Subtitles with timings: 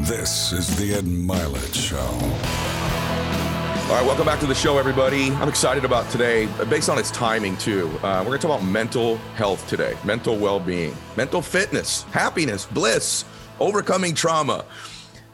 [0.00, 1.96] This is the Ed Mylett Show.
[1.96, 5.30] All right, welcome back to the show, everybody.
[5.30, 7.88] I'm excited about today, based on its timing, too.
[8.02, 12.66] Uh, we're going to talk about mental health today, mental well being, mental fitness, happiness,
[12.66, 13.24] bliss,
[13.58, 14.66] overcoming trauma.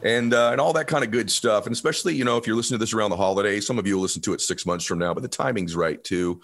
[0.01, 1.65] And, uh, and all that kind of good stuff.
[1.65, 3.95] And especially, you know, if you're listening to this around the holidays, some of you
[3.95, 6.39] will listen to it six months from now, but the timing's right too.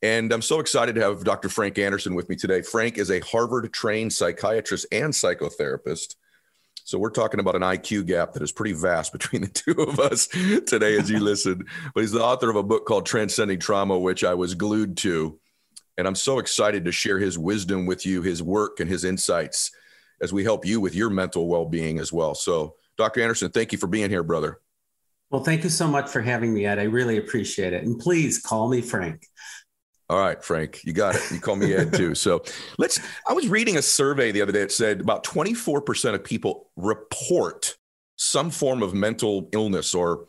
[0.00, 1.50] And I'm so excited to have Dr.
[1.50, 2.62] Frank Anderson with me today.
[2.62, 6.14] Frank is a Harvard trained psychiatrist and psychotherapist.
[6.90, 10.00] So we're talking about an IQ gap that is pretty vast between the two of
[10.00, 11.64] us today as you listen.
[11.94, 15.38] But he's the author of a book called Transcending Trauma, which I was glued to.
[15.98, 19.70] And I'm so excited to share his wisdom with you, his work and his insights
[20.20, 22.34] as we help you with your mental well-being as well.
[22.34, 23.22] So Dr.
[23.22, 24.58] Anderson, thank you for being here, brother.
[25.30, 26.80] Well, thank you so much for having me, Ed.
[26.80, 27.84] I really appreciate it.
[27.84, 29.28] And please call me Frank.
[30.10, 31.22] All right, Frank, you got it.
[31.30, 32.16] You call me Ed too.
[32.16, 32.42] So
[32.78, 32.98] let's.
[33.28, 37.76] I was reading a survey the other day that said about 24% of people report
[38.16, 40.26] some form of mental illness or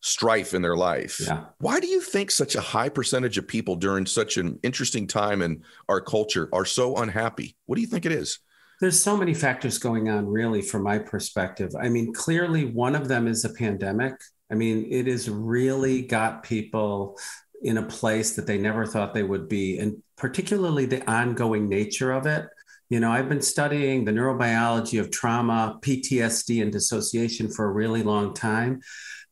[0.00, 1.20] strife in their life.
[1.20, 1.46] Yeah.
[1.58, 5.42] Why do you think such a high percentage of people during such an interesting time
[5.42, 7.56] in our culture are so unhappy?
[7.66, 8.38] What do you think it is?
[8.80, 11.72] There's so many factors going on, really, from my perspective.
[11.80, 14.14] I mean, clearly, one of them is a pandemic.
[14.52, 17.18] I mean, it has really got people
[17.64, 22.12] in a place that they never thought they would be, and particularly the ongoing nature
[22.12, 22.46] of it.
[22.90, 28.02] You know, I've been studying the neurobiology of trauma, PTSD, and dissociation for a really
[28.02, 28.80] long time.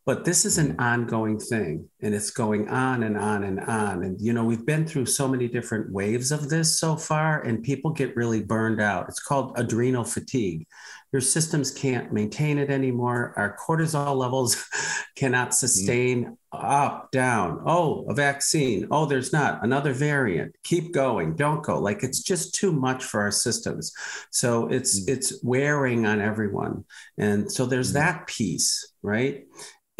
[0.04, 4.02] But this is an ongoing thing and it's going on and on and on.
[4.02, 7.62] And, you know, we've been through so many different waves of this so far, and
[7.62, 9.08] people get really burned out.
[9.08, 10.66] It's called adrenal fatigue.
[11.12, 13.34] Your systems can't maintain it anymore.
[13.36, 14.66] Our cortisol levels
[15.16, 15.54] cannot mm.
[15.54, 16.36] sustain mm.
[16.52, 17.62] up, down.
[17.66, 18.88] Oh, a vaccine.
[18.90, 20.56] Oh, there's not another variant.
[20.64, 21.36] Keep going.
[21.36, 21.78] Don't go.
[21.78, 23.92] Like it's just too much for our systems.
[24.30, 25.10] So it's mm.
[25.10, 26.86] it's wearing on everyone.
[27.18, 27.94] And so there's mm.
[27.94, 29.44] that piece, right?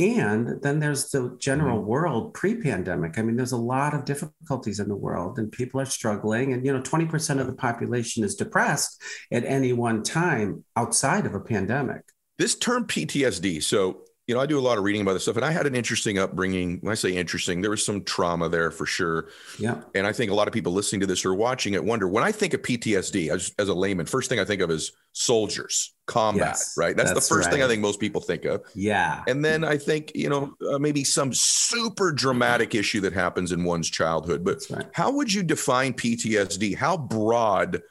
[0.03, 1.89] And then there's the general mm-hmm.
[1.89, 3.19] world pre pandemic.
[3.19, 6.53] I mean, there's a lot of difficulties in the world and people are struggling.
[6.53, 11.35] And, you know, 20% of the population is depressed at any one time outside of
[11.35, 12.03] a pandemic.
[12.39, 13.63] This term PTSD.
[13.63, 14.03] So
[14.33, 15.75] you know, I do a lot of reading about this stuff, and I had an
[15.75, 16.79] interesting upbringing.
[16.81, 19.29] When I say interesting, there was some trauma there for sure.
[19.59, 19.83] Yeah.
[19.95, 22.25] And I think a lot of people listening to this or watching it wonder when
[22.25, 25.93] I think of PTSD as, as a layman, first thing I think of is soldiers,
[26.07, 26.97] combat, yes, right?
[26.97, 27.53] That's, that's, the first right.
[27.53, 28.63] thing I think most people think of.
[28.75, 29.23] Yeah.
[29.27, 33.65] And then I think, you know, uh, maybe some super dramatic issue that happens in
[33.65, 34.45] one's childhood.
[34.45, 34.87] But right.
[34.95, 36.75] how would you define PTSD?
[36.75, 37.83] How broad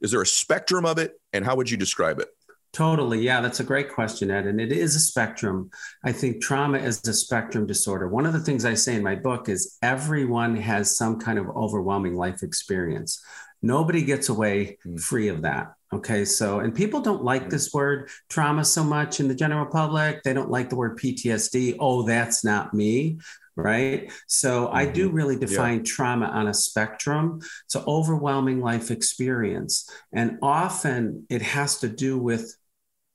[0.00, 1.20] is there a spectrum of it?
[1.32, 2.28] And how would you describe it?
[2.72, 3.20] Totally.
[3.20, 4.46] Yeah, that's a great question, Ed.
[4.46, 5.70] And it is a spectrum.
[6.04, 8.06] I think trauma is a spectrum disorder.
[8.08, 11.48] One of the things I say in my book is everyone has some kind of
[11.48, 13.20] overwhelming life experience.
[13.60, 15.00] Nobody gets away mm.
[15.00, 15.74] free of that.
[15.92, 16.24] Okay.
[16.24, 17.50] So, and people don't like mm.
[17.50, 20.22] this word trauma so much in the general public.
[20.22, 21.76] They don't like the word PTSD.
[21.80, 23.18] Oh, that's not me
[23.56, 24.10] right?
[24.26, 24.76] So mm-hmm.
[24.76, 25.16] I do mm-hmm.
[25.16, 25.84] really define yeah.
[25.84, 27.40] trauma on a spectrum.
[27.66, 29.88] It's an overwhelming life experience.
[30.12, 32.56] And often it has to do with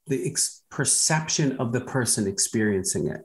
[0.07, 3.21] the ex- perception of the person experiencing it,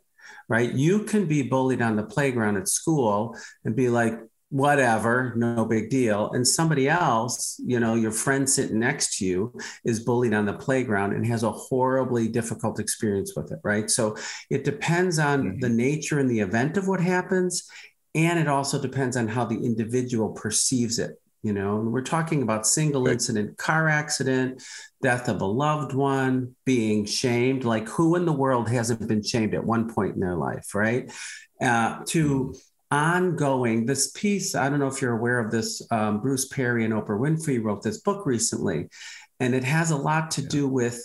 [0.48, 0.72] right?
[0.72, 4.18] You can be bullied on the playground at school and be like,
[4.50, 6.32] whatever, no big deal.
[6.32, 10.54] And somebody else, you know, your friend sitting next to you is bullied on the
[10.54, 13.88] playground and has a horribly difficult experience with it, right?
[13.88, 14.16] So
[14.50, 15.60] it depends on mm-hmm.
[15.60, 17.68] the nature and the event of what happens.
[18.16, 22.66] And it also depends on how the individual perceives it you know we're talking about
[22.66, 24.62] single incident car accident
[25.02, 27.64] death of a loved one being shamed.
[27.64, 31.10] Like who in the world hasn't been shamed at one point in their life right?
[31.60, 32.54] Uh, to
[32.90, 36.92] ongoing this piece i don't know if you're aware of this um, bruce perry and
[36.92, 38.88] oprah winfrey wrote this book recently
[39.38, 40.48] and it has a lot to yeah.
[40.48, 41.00] do with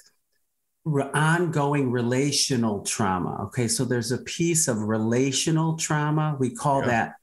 [0.83, 3.67] re- ongoing relational trauma okay?
[3.67, 6.87] So there's a piece of relational trauma we call yeah.
[6.87, 7.13] that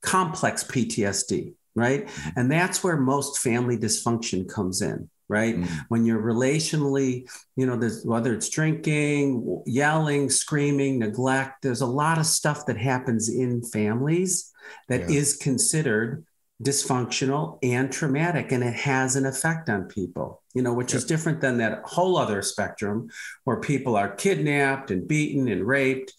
[0.00, 2.06] complex ptsd right?
[2.06, 2.30] Mm-hmm.
[2.36, 5.54] And that's where most family dysfunction comes in, right?
[5.54, 5.78] Mm-hmm.
[5.88, 12.18] When you're relationally, you know, there's whether it's drinking, yelling, screaming, neglect, there's a lot
[12.18, 14.50] of stuff that happens in families
[14.88, 15.18] that yeah.
[15.18, 16.24] is considered
[16.62, 20.96] dysfunctional and traumatic and it has an effect on people you know which yep.
[20.96, 23.10] is different than that whole other spectrum
[23.44, 26.14] where people are kidnapped and beaten and raped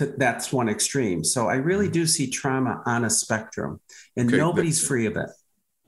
[0.00, 1.22] to, that's one extreme.
[1.22, 1.92] So I really mm-hmm.
[1.92, 3.80] do see trauma on a spectrum,
[4.16, 5.28] and okay, nobody's free of it.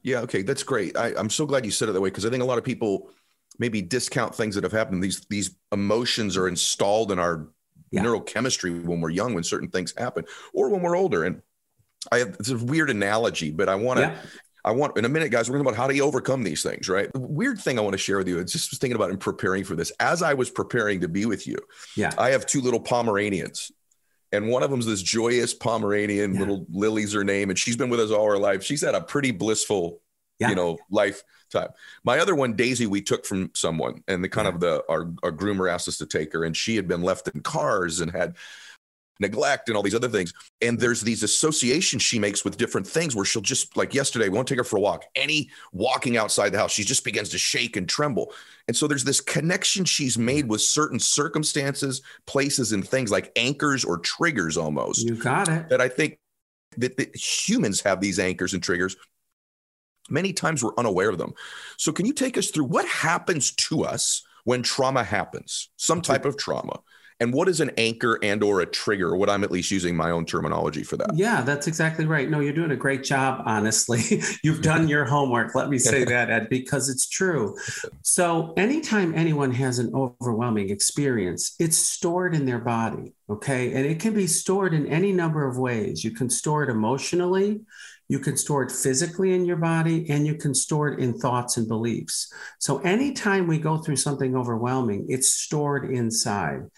[0.03, 0.97] Yeah, okay, that's great.
[0.97, 2.64] I, I'm so glad you said it that way because I think a lot of
[2.64, 3.11] people
[3.59, 5.03] maybe discount things that have happened.
[5.03, 7.49] These these emotions are installed in our
[7.91, 8.03] yeah.
[8.03, 11.25] neurochemistry when we're young, when certain things happen, or when we're older.
[11.25, 11.43] And
[12.11, 14.06] I have it's a weird analogy, but I want to.
[14.06, 14.17] Yeah.
[14.65, 16.44] I want in a minute, guys, we're going to talk about how do you overcome
[16.44, 17.12] these things, right?
[17.12, 19.17] The weird thing I want to share with you, I just was thinking about in
[19.17, 19.91] preparing for this.
[19.99, 21.56] As I was preparing to be with you,
[21.97, 23.73] yeah, I have two little Pomeranians.
[24.32, 26.40] And one of them's this joyous Pomeranian, yeah.
[26.40, 28.62] little Lily's her name, and she's been with us all her life.
[28.62, 30.00] She's had a pretty blissful,
[30.38, 30.49] yeah.
[30.49, 31.69] you know, lifetime.
[32.02, 34.55] My other one, Daisy, we took from someone, and the kind yeah.
[34.55, 37.29] of the our, our groomer asked us to take her, and she had been left
[37.29, 38.37] in cars and had
[39.22, 40.34] neglect and all these other things.
[40.60, 44.36] And there's these associations she makes with different things where she'll just like yesterday, we
[44.36, 45.04] won't take her for a walk.
[45.16, 48.32] Any walking outside the house, she just begins to shake and tremble.
[48.69, 53.84] And so there's this connection she's made with certain circumstances, places, and things like anchors
[53.84, 55.06] or triggers almost.
[55.06, 55.69] You got it.
[55.69, 56.19] That I think
[56.76, 58.96] that, that humans have these anchors and triggers.
[60.10, 61.32] Many times we're unaware of them.
[61.76, 66.24] So can you take us through what happens to us when trauma happens, some type
[66.24, 66.80] of trauma?
[67.22, 69.16] And what is an anchor and or a trigger?
[69.16, 71.12] What i'm at least using my own terminology for that.
[71.14, 72.28] Yeah that's exactly right.
[72.28, 74.20] No you're doing a great job honestly.
[74.42, 77.56] You've done your homework let me say that ed because it's true.
[78.02, 83.72] So anytime anyone has an overwhelming experience it's stored in their body okay?
[83.72, 86.04] And it can be stored in any number of ways.
[86.04, 87.60] You can store it emotionally
[88.12, 91.56] you can store it physically in your body and you can store it in thoughts
[91.56, 92.30] and beliefs.
[92.58, 96.70] So, anytime we go through something overwhelming, it's stored inside.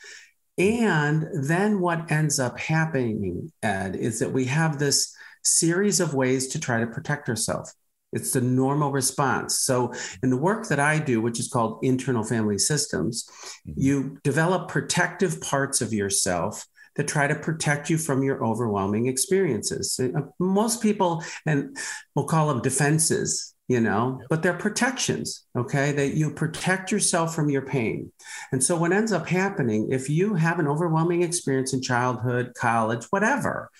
[0.57, 6.49] And then what ends up happening, Ed, is that we have this series of ways
[6.49, 7.75] to try to protect ourselves.
[8.13, 9.59] It's the normal response.
[9.59, 9.93] So,
[10.23, 13.29] in the work that I do, which is called internal family systems,
[13.69, 13.73] mm-hmm.
[13.77, 16.65] you develop protective parts of yourself
[16.95, 19.99] that try to protect you from your overwhelming experiences.
[19.99, 21.77] Uh, most people, and
[22.15, 25.93] we'll call them defenses, you know but they're protections okay?
[25.93, 28.13] That you protect yourself from your pain.
[28.53, 33.05] And so what ends up happening if you have an overwhelming experience in childhood college
[33.11, 33.71] whatever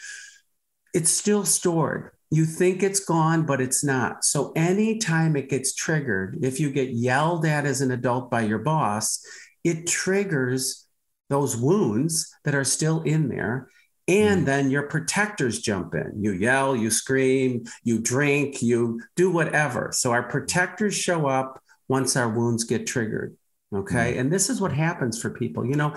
[0.93, 2.11] it's still stored.
[2.31, 4.25] You think it's gone but it's not.
[4.25, 8.59] So anytime it gets triggered if you get yelled at as an adult by your
[8.59, 9.21] boss
[9.65, 10.87] it triggers
[11.31, 13.69] those wounds that are still in there
[14.09, 14.47] and mm.
[14.47, 16.13] then your protectors jump in.
[16.23, 19.91] You yell, you scream, you drink, you do whatever.
[19.93, 23.37] So our protectors show up once our wounds get triggered.
[23.75, 24.15] Okay.
[24.15, 24.21] Mm.
[24.21, 25.65] And this is what happens for people.
[25.65, 25.95] You know,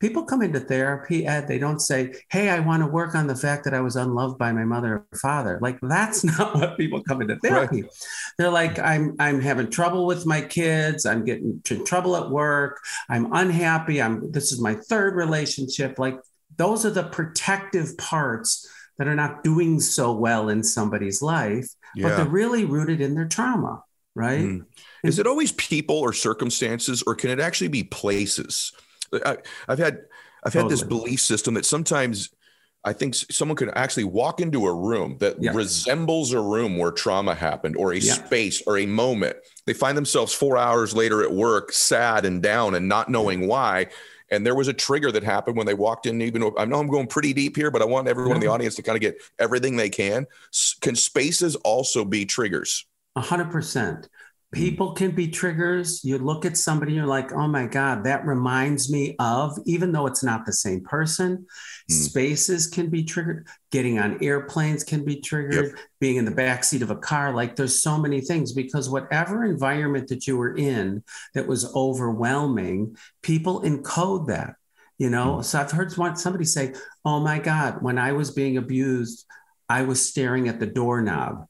[0.00, 3.36] people come into therapy, Ed, they don't say, Hey, I want to work on the
[3.36, 5.58] fact that I was unloved by my mother or father.
[5.62, 7.82] Like that's not what people come into therapy.
[7.82, 7.90] Right.
[8.38, 12.80] They're like, I'm I'm having trouble with my kids, I'm getting in trouble at work,
[13.08, 15.98] I'm unhappy, I'm this is my third relationship.
[15.98, 16.18] Like
[16.56, 18.68] those are the protective parts
[18.98, 22.08] that are not doing so well in somebody's life, yeah.
[22.08, 23.82] but they're really rooted in their trauma,
[24.14, 24.40] right?
[24.40, 24.66] Mm.
[25.02, 28.72] Is it always people or circumstances, or can it actually be places?
[29.24, 29.38] I,
[29.68, 30.00] have had
[30.44, 30.70] I've had totally.
[30.70, 32.30] this belief system that sometimes
[32.84, 35.52] I think someone could actually walk into a room that yeah.
[35.52, 38.14] resembles a room where trauma happened, or a yeah.
[38.14, 39.36] space, or a moment.
[39.66, 43.88] They find themselves four hours later at work, sad and down, and not knowing why.
[44.30, 46.22] And there was a trigger that happened when they walked in.
[46.22, 48.76] Even I know I'm going pretty deep here, but I want everyone in the audience
[48.76, 50.26] to kind of get everything they can.
[50.80, 52.86] Can spaces also be triggers?
[53.16, 54.08] A hundred percent.
[54.52, 56.04] People can be triggers.
[56.04, 60.06] You look at somebody, you're like, oh my God, that reminds me of, even though
[60.06, 61.46] it's not the same person.
[61.88, 61.94] Mm.
[61.94, 63.46] Spaces can be triggered.
[63.70, 65.66] Getting on airplanes can be triggered.
[65.66, 65.84] Yep.
[66.00, 67.32] Being in the backseat of a car.
[67.32, 72.96] Like there's so many things because whatever environment that you were in that was overwhelming,
[73.22, 74.56] people encode that.
[74.98, 75.44] You know, mm.
[75.44, 79.26] so I've heard somebody say, oh my God, when I was being abused,
[79.68, 81.46] I was staring at the doorknob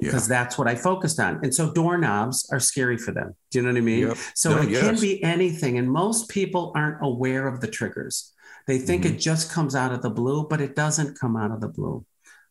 [0.00, 0.38] because yeah.
[0.38, 1.40] that's what I focused on.
[1.42, 3.34] And so doorknobs are scary for them.
[3.50, 4.08] Do you know what I mean?
[4.08, 4.16] Yep.
[4.34, 4.82] So no, it yes.
[4.82, 5.78] can be anything.
[5.78, 8.32] And most people aren't aware of the triggers.
[8.66, 9.14] They think mm-hmm.
[9.14, 12.04] it just comes out of the blue, but it doesn't come out of the blue.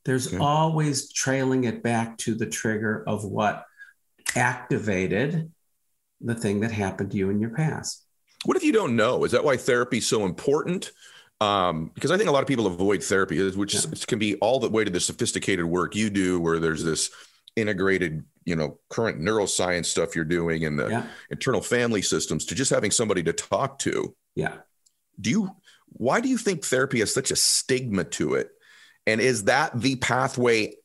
[0.06, 0.38] There's okay.
[0.38, 3.66] always trailing it back to the trigger of what
[4.36, 5.52] activated
[6.22, 8.06] the thing that happened to you in your past.
[8.46, 9.24] What if you don't know?
[9.26, 10.92] Is that why therapy is so important?
[11.40, 13.82] um, because I think a lot of people avoid therapy, which yeah.
[14.08, 17.12] can be all the way to the sophisticated work you do, where there's this
[17.58, 21.06] integrated, you know, current neuroscience stuff you're doing and the yeah.
[21.32, 24.16] internal family systems to just having somebody to talk to.
[24.36, 24.54] Yeah.
[25.20, 25.50] Do you,
[25.88, 28.52] why do you think therapy has such a stigma to it?
[29.08, 30.76] And is that the pathway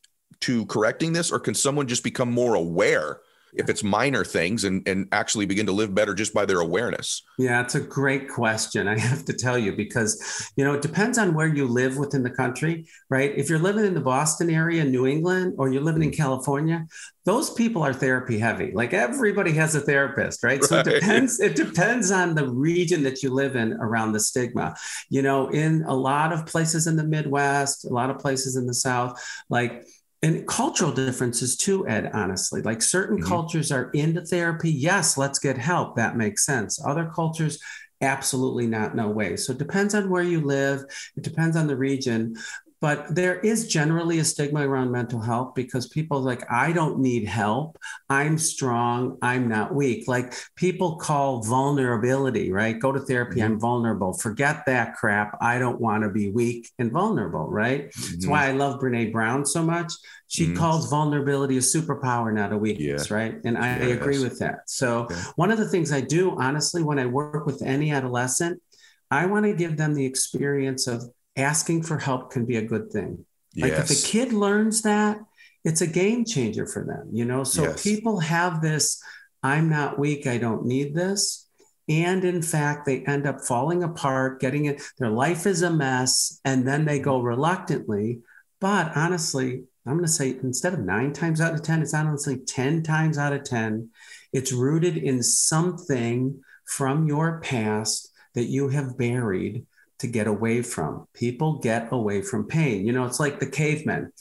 [0.41, 3.19] to correcting this, or can someone just become more aware
[3.55, 7.23] if it's minor things and, and actually begin to live better just by their awareness?
[7.37, 8.87] Yeah, it's a great question.
[8.87, 12.23] I have to tell you, because, you know, it depends on where you live within
[12.23, 13.33] the country, right?
[13.35, 16.17] If you're living in the Boston area, New England, or you're living in mm.
[16.17, 16.85] California,
[17.25, 18.71] those people are therapy heavy.
[18.73, 20.59] Like everybody has a therapist, right?
[20.59, 20.63] right?
[20.63, 24.75] So it depends, it depends on the region that you live in around the stigma.
[25.09, 28.67] You know, in a lot of places in the Midwest, a lot of places in
[28.67, 29.85] the South, like
[30.23, 32.61] and cultural differences too, Ed, honestly.
[32.61, 33.27] Like certain mm-hmm.
[33.27, 34.71] cultures are into therapy.
[34.71, 35.97] Yes, let's get help.
[35.97, 36.83] That makes sense.
[36.83, 37.59] Other cultures,
[38.01, 39.35] absolutely not, no way.
[39.35, 40.85] So it depends on where you live,
[41.17, 42.35] it depends on the region.
[42.83, 47.25] But there is generally a stigma around mental health because people like, I don't need
[47.25, 47.77] help.
[48.09, 49.17] I'm strong.
[49.21, 50.09] I'm not weak.
[50.09, 52.77] Like people call vulnerability, right?
[52.77, 53.39] Go to therapy.
[53.39, 53.53] Mm-hmm.
[53.53, 54.11] I'm vulnerable.
[54.11, 55.37] Forget that crap.
[55.39, 57.87] I don't want to be weak and vulnerable, right?
[57.87, 58.11] Mm-hmm.
[58.15, 59.93] That's why I love Brene Brown so much.
[60.27, 60.57] She mm-hmm.
[60.57, 63.15] calls vulnerability a superpower, not a weakness, yeah.
[63.15, 63.35] right?
[63.45, 64.63] And I, agree with that.
[64.65, 65.15] So, okay.
[65.37, 68.61] one of the things I do, honestly, when I work with any adolescent,
[69.09, 71.03] I want to give them the experience of
[71.35, 73.25] asking for help can be a good thing.
[73.55, 75.19] Like if a kid learns that,
[75.63, 77.43] it's a game changer for them, you know?
[77.43, 77.83] So yes.
[77.83, 79.01] people have this
[79.43, 81.47] I'm not weak, I don't need this.
[81.89, 86.39] And in fact, they end up falling apart, getting it, their life is a mess,
[86.45, 88.21] and then they go reluctantly.
[88.61, 92.37] But honestly, I'm going to say instead of nine times out of 10, it's honestly
[92.37, 93.89] 10 times out of 10.
[94.31, 99.65] It's rooted in something from your past that you have buried
[100.03, 101.07] to get away from.
[101.13, 102.85] People get away from pain.
[102.85, 104.11] You know, it's like the cavemen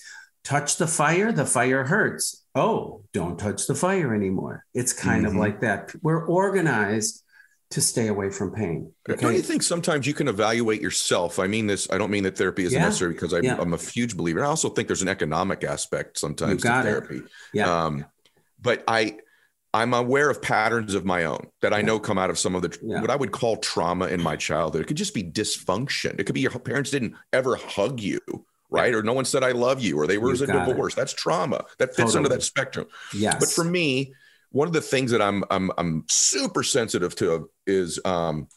[0.45, 2.45] touch the fire, the fire hurts.
[2.55, 4.65] Oh, don't touch the fire anymore.
[4.75, 5.37] It's kind mm-hmm.
[5.37, 5.93] of like that.
[6.01, 7.25] We're organized
[7.71, 8.93] to stay away from pain.
[9.11, 9.21] Okay?
[9.21, 11.41] Don't you think sometimes you can evaluate yourself?
[11.41, 12.85] I mean this, I don't mean that therapy isn't yeah.
[12.85, 13.57] necessary because I, yeah.
[13.59, 14.45] I'm a huge believer.
[14.45, 17.17] I also think there's an economic aspect sometimes to therapy.
[17.17, 17.25] It.
[17.55, 17.85] Yeah.
[17.85, 18.05] Um,
[18.61, 19.17] but I,
[19.75, 22.63] I'm aware of patterns of my own that I know come out of some of
[22.63, 23.01] the yeah.
[23.01, 24.83] what I would call trauma in my childhood.
[24.83, 26.21] It could just be dysfunction.
[26.21, 28.21] It could be your parents didn't ever hug you,
[28.71, 28.95] right?
[28.95, 30.93] Or no one said I love you, or they were a divorce.
[30.93, 30.97] It.
[30.97, 31.65] That's trauma.
[31.79, 32.17] That fits totally.
[32.19, 32.87] under that spectrum.
[33.15, 33.37] Yes.
[33.41, 34.13] But for me,
[34.51, 38.49] one of the things that I'm I'm I'm super sensitive to is um,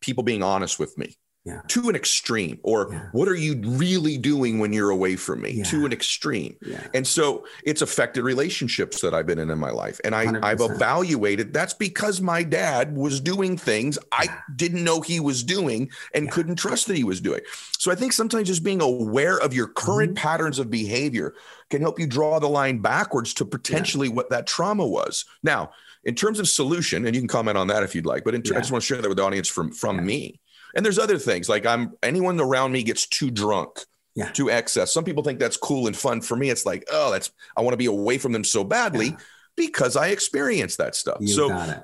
[0.00, 1.60] people being honest with me yeah.
[1.68, 3.08] to an extreme or yeah.
[3.12, 5.50] what are you really doing when you're away from me?
[5.50, 5.64] Yeah.
[5.64, 6.56] to an extreme.
[6.94, 10.50] And so it's affected relationships that i've been in in my life and I, i
[10.50, 15.90] have evaluated that's because my dad was doing things i didn't know he was doing
[16.14, 17.40] and couldn't trust that he was doing.
[17.78, 20.22] So i think sometimes just being aware of your current mm-hmm.
[20.22, 21.34] patterns of behavior
[21.70, 25.24] can help you draw the line backwards to potentially what that trauma was.
[25.42, 25.70] Now
[26.04, 28.56] in terms of solution and you can comment on that if you'd like but ter-
[28.56, 30.40] i just want to share that with the audience from from me
[30.74, 33.80] and there's other things like I'm anyone around me gets too drunk,
[34.14, 34.30] yeah.
[34.32, 34.92] to excess.
[34.92, 36.20] Some people think that's cool and fun.
[36.20, 39.08] For me, it's like, oh, that's I want to be away from them so badly
[39.08, 39.16] yeah.
[39.56, 41.18] because I experience that stuff.
[41.20, 41.82] You so got it.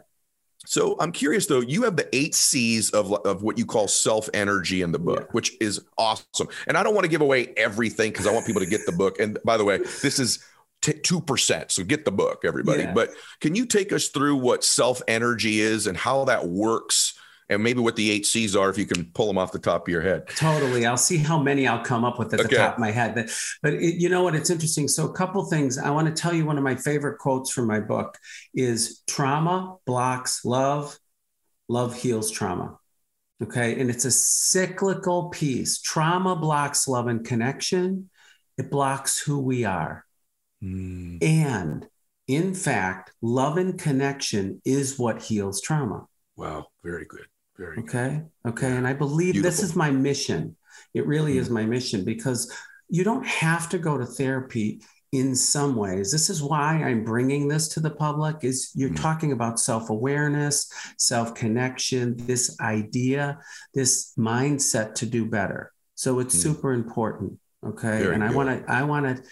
[0.66, 4.28] So I'm curious though, you have the eight C's of, of what you call self
[4.34, 5.32] energy in the book, yeah.
[5.32, 6.48] which is awesome.
[6.66, 8.92] And I don't want to give away everything because I want people to get the
[8.92, 9.18] book.
[9.18, 10.44] And by the way, this is
[10.82, 11.70] two percent.
[11.70, 12.82] So get the book, everybody.
[12.82, 12.92] Yeah.
[12.92, 17.17] But can you take us through what self energy is and how that works
[17.50, 19.88] and maybe what the eight C's are if you can pull them off the top
[19.88, 20.28] of your head.
[20.28, 20.84] Totally.
[20.84, 22.48] I'll see how many I'll come up with at okay.
[22.50, 23.14] the top of my head.
[23.14, 23.30] But,
[23.62, 24.34] but it, you know what?
[24.34, 24.86] It's interesting.
[24.86, 25.78] So, a couple things.
[25.78, 28.18] I want to tell you one of my favorite quotes from my book
[28.54, 30.98] is trauma blocks love,
[31.68, 32.78] love heals trauma.
[33.42, 33.80] Okay.
[33.80, 35.80] And it's a cyclical piece.
[35.80, 38.10] Trauma blocks love and connection,
[38.58, 40.04] it blocks who we are.
[40.62, 41.22] Mm.
[41.22, 41.88] And
[42.26, 46.06] in fact, love and connection is what heals trauma.
[46.36, 46.66] Wow.
[46.82, 47.26] Very good.
[47.58, 48.22] Very okay.
[48.44, 48.50] Good.
[48.50, 48.76] Okay.
[48.76, 49.50] And I believe Beautiful.
[49.50, 50.56] this is my mission.
[50.94, 52.52] It really mm is my mission because
[52.88, 54.80] you don't have to go to therapy
[55.12, 58.96] in some ways this is why i'm bringing this to the public is you're mm
[58.96, 63.38] talking about self-awareness self-connection this idea
[63.72, 68.48] this mindset to do better so it's mm super important okay Very and i want
[68.48, 69.22] to i want to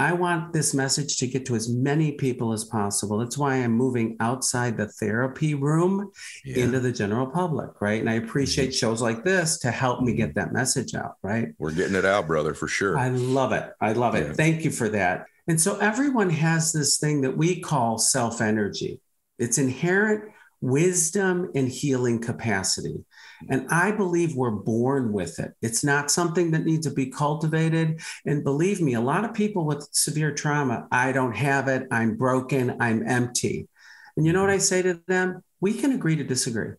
[0.00, 3.18] I want this message to get to as many people as possible.
[3.18, 6.10] That's why I'm moving outside the therapy room
[6.42, 6.64] yeah.
[6.64, 8.00] into the general public, right?
[8.00, 8.86] And I appreciate mm-hmm.
[8.86, 11.48] shows like this to help me get that message out, right?
[11.58, 12.96] We're getting it out, brother, for sure.
[12.96, 13.70] I love it.
[13.78, 14.34] I love it.
[14.36, 15.26] Thank you for that.
[15.46, 19.02] And so everyone has this thing that we call self energy.
[19.38, 23.04] It's inherent wisdom and healing capacity.
[23.48, 25.52] And I believe we're born with it.
[25.62, 28.00] It's not something that needs to be cultivated.
[28.26, 31.86] And believe me, a lot of people with severe trauma, I don't have it.
[31.90, 32.76] I'm broken.
[32.80, 33.68] I'm empty.
[34.16, 34.62] And you know what I mm-hmm.
[34.62, 35.42] say to them?
[35.60, 36.74] We can agree to disagree.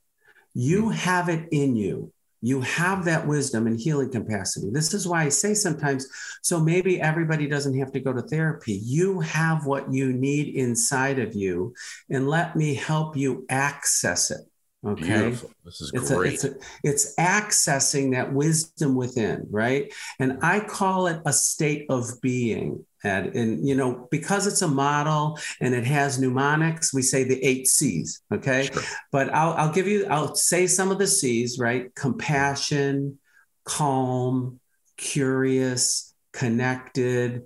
[0.54, 2.12] You have it in you.
[2.44, 4.72] You have that wisdom and healing capacity.
[4.72, 6.08] This is why I say sometimes,
[6.42, 8.80] so maybe everybody doesn't have to go to therapy.
[8.84, 11.76] You have what you need inside of you,
[12.10, 14.42] and let me help you access it.
[14.84, 15.04] Okay.
[15.04, 15.52] Beautiful.
[15.64, 16.32] This is it's great.
[16.32, 19.94] A, it's, a, it's accessing that wisdom within, right?
[20.20, 22.84] And I call it a state of being.
[23.04, 27.44] And, and you know, because it's a model and it has mnemonics, we say the
[27.44, 28.22] eight C's.
[28.34, 28.70] Okay.
[28.74, 28.84] Sure.
[29.12, 31.94] But I'll, I'll give you, I'll say some of the C's, right?
[31.94, 33.20] Compassion,
[33.66, 34.60] calm,
[34.98, 37.44] curious, connected,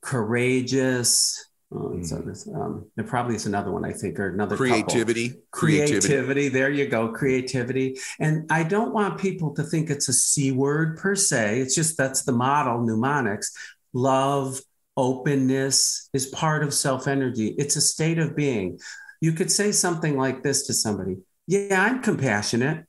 [0.00, 1.47] courageous.
[1.70, 2.06] Oh, Mm.
[2.06, 4.66] so um, there probably is another one I think, or another couple.
[4.66, 5.34] Creativity.
[5.50, 6.48] creativity.
[6.48, 7.98] There you go, creativity.
[8.18, 11.60] And I don't want people to think it's a C word per se.
[11.60, 13.52] It's just that's the model, mnemonics.
[13.92, 14.60] Love,
[14.96, 17.54] openness is part of self energy.
[17.58, 18.78] It's a state of being.
[19.20, 22.86] You could say something like this to somebody Yeah, I'm compassionate.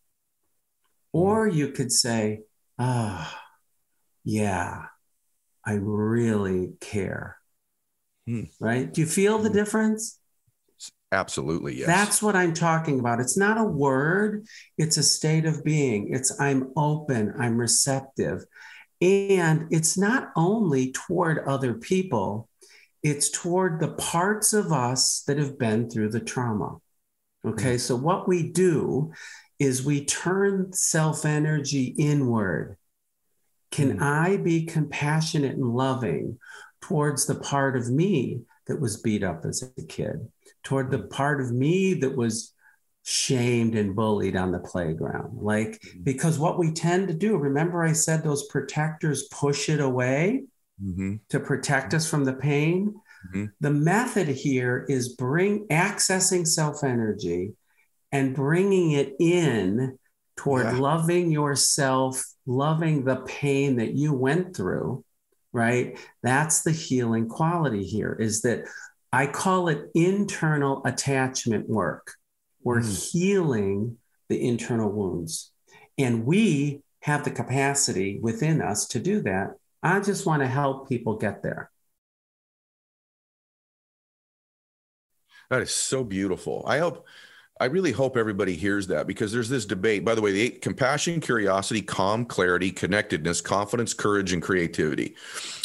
[1.12, 2.42] Or you could say,
[2.78, 3.44] Ah,
[4.24, 4.86] yeah,
[5.66, 7.39] I really care.
[8.30, 8.44] Hmm.
[8.60, 8.94] Right?
[8.94, 10.20] Do you feel the difference?
[11.12, 11.78] Absolutely.
[11.78, 11.88] Yes.
[11.88, 13.20] That's what I'm talking about.
[13.20, 14.46] It's not a word,
[14.78, 16.14] it's a state of being.
[16.14, 18.46] It's I'm open, I'm receptive.
[19.02, 22.48] And it's not only toward other people,
[23.02, 26.78] it's toward the parts of us that have been through the trauma.
[27.44, 29.12] Okay, so what we do
[29.58, 32.78] is we turn self energy inward.
[33.72, 34.02] Can Mm.
[34.02, 36.38] I be compassionate and loving
[36.82, 40.28] towards the part of me that was beat up as a kid,
[40.64, 42.54] toward the part of me that was
[43.04, 45.38] shamed and bullied on the playground?
[45.42, 50.44] Like, because what we tend to do, remember I said those protectors push it away
[50.82, 52.96] hmm to protect us from the pain?
[53.34, 53.52] Mhm.
[53.60, 57.54] The method here is bring accessing self energy
[58.12, 59.98] and bringing it in
[60.36, 60.78] toward Yeah.
[60.80, 65.04] loving yourself, loving the pain that you went through,
[65.52, 65.98] right?
[66.24, 68.66] That's the healing quality here is that
[69.12, 72.14] I call it internal attachment work.
[72.64, 73.12] We're Mm.
[73.12, 75.52] healing the internal wounds.
[75.98, 79.56] And we have the capacity within us to do that.
[79.82, 81.72] I just want to help people get there.
[85.50, 86.64] That is so beautiful.
[86.68, 87.08] I hope,
[87.60, 90.06] I really hope everybody hears that because there's this debate.
[90.06, 95.16] By the way, the eight, compassion, curiosity, calm, clarity, connectedness, confidence, courage, and creativity.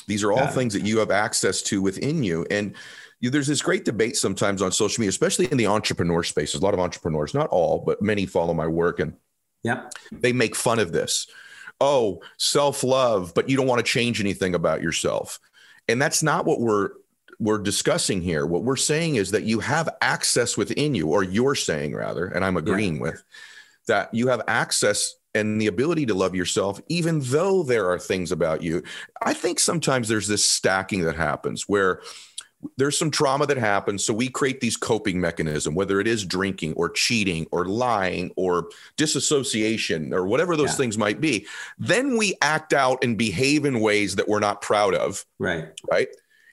[0.08, 0.52] These are all it.
[0.52, 2.46] things that you have access to within you.
[2.50, 2.74] And
[3.20, 6.52] you, there's this great debate sometimes on social media, especially in the entrepreneur space.
[6.52, 9.14] There's a lot of entrepreneurs, not all, but many follow my work and
[9.62, 9.92] Yep.
[10.12, 11.26] they make fun of this.
[11.80, 15.40] Oh, self love, but you don't want to change anything about yourself.
[15.88, 16.90] And that's not what we're
[17.38, 18.46] we're discussing here.
[18.46, 22.44] What we're saying is that you have access within you, or you're saying rather, and
[22.44, 23.22] I'm agreeing with
[23.86, 28.30] that you have access and the ability to love yourself, even though there are things
[28.30, 28.82] about you.
[29.22, 32.00] I think sometimes there's this stacking that happens where
[32.78, 34.04] there's some trauma that happens.
[34.04, 38.68] So we create these coping mechanism, whether it is drinking or cheating or lying or
[38.96, 40.76] disassociation or whatever those Yeah.
[40.76, 41.46] things might be.
[41.78, 45.68] Then we act out and behave in ways that we're not proud of Right.
[45.90, 46.08] right?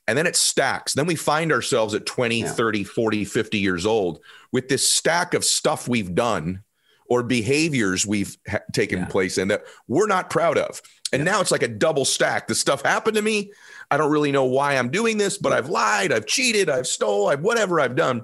[0.07, 0.93] And then it stacks.
[0.93, 2.51] Then we find ourselves at 20, Yeah.
[2.51, 4.19] 30, 40, 50 years old
[4.51, 6.63] with this stack of stuff we've done
[7.05, 9.05] or behaviors we've ha- taken Yeah.
[9.05, 10.81] place in that we're not proud of.
[11.13, 12.47] And now it's like a double stack.
[12.47, 13.51] The stuff happened to me.
[13.89, 17.27] I don't really know why I'm doing this, but I've lied, I've cheated, I've stole,
[17.27, 18.23] I've whatever I've done.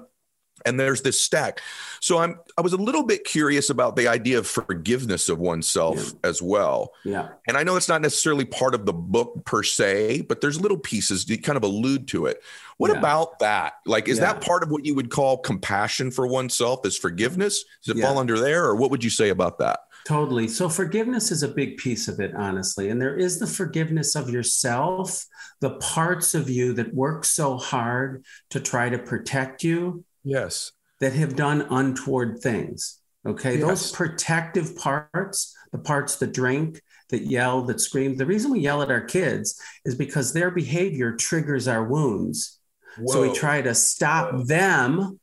[0.66, 1.60] And there's this stack.
[2.00, 6.12] So I'm I was a little bit curious about the idea of forgiveness of oneself
[6.24, 6.92] as well.
[7.04, 7.28] Yeah.
[7.46, 10.78] And I know it's not necessarily part of the book per se, but there's little
[10.78, 12.42] pieces that kind of allude to it.
[12.76, 12.98] What Yeah.
[12.98, 13.74] about that?
[13.86, 14.32] Like, is Yeah.
[14.32, 16.84] that part of what you would call compassion for oneself?
[16.86, 17.64] Is forgiveness?
[17.84, 18.06] Does it Yeah.
[18.06, 18.64] fall under there?
[18.64, 19.80] Or what would you say about that?
[20.06, 20.48] Totally.
[20.48, 22.88] So forgiveness is a big piece of it, honestly.
[22.88, 25.26] And there is the forgiveness of yourself,
[25.60, 30.72] the parts of you that work so hard to try to protect you Yes.
[31.00, 33.00] that have done untoward things.
[33.26, 33.56] Okay.
[33.56, 38.16] Those protective parts, the parts that drink, that yell, that scream.
[38.16, 42.58] The reason we yell at our kids is because their behavior triggers our wounds.
[43.06, 45.20] So we try to stop them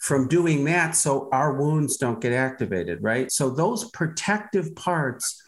[0.00, 3.30] from doing that so our wounds don't get activated, right?
[3.30, 5.40] So those protective parts,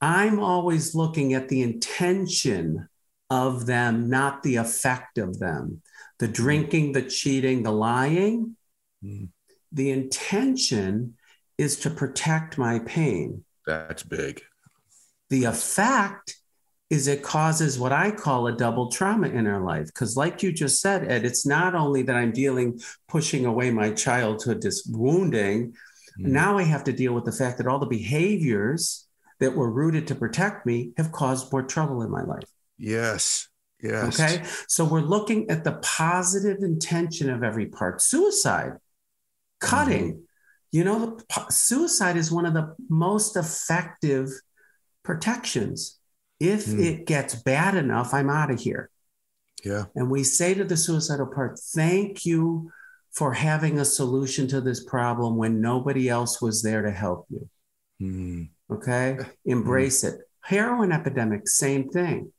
[0.00, 2.88] I'm always looking at the intention
[3.32, 5.82] of them, not the effect of them.
[6.18, 8.56] The drinking, the cheating, the lying,
[9.04, 9.30] Mm.
[9.72, 11.14] the intention
[11.58, 13.44] is to protect my pain.
[13.66, 14.42] That's big.
[15.30, 16.36] The effect
[16.88, 19.86] is it causes what I call a double trauma in our life.
[19.86, 23.90] Because, like you just said, Ed, it's not only that I'm dealing, pushing away my
[24.06, 25.58] childhood, this wounding.
[26.20, 26.26] Mm.
[26.40, 29.08] Now I have to deal with the fact that all the behaviors
[29.40, 32.51] that were rooted to protect me have caused more trouble in my life.
[32.82, 33.48] Yes.
[33.80, 34.20] Yes.
[34.20, 34.44] Okay.
[34.68, 38.00] So we're looking at the positive intention of every part.
[38.00, 38.72] Suicide,
[39.60, 40.24] cutting.
[40.72, 41.18] You know,
[41.50, 44.28] suicide is one of the most effective
[45.02, 45.98] protections.
[46.40, 46.80] If Hmm.
[46.80, 48.90] it gets bad enough, I'm out of here.
[49.64, 49.84] Yeah.
[49.94, 52.72] And we say to the suicidal part, thank you
[53.12, 57.48] for having a solution to this problem when nobody else was there to help you.
[58.00, 58.48] Mm.
[58.70, 59.18] Okay.
[59.44, 60.20] Embrace it.
[60.40, 62.32] Heroin epidemic, same thing.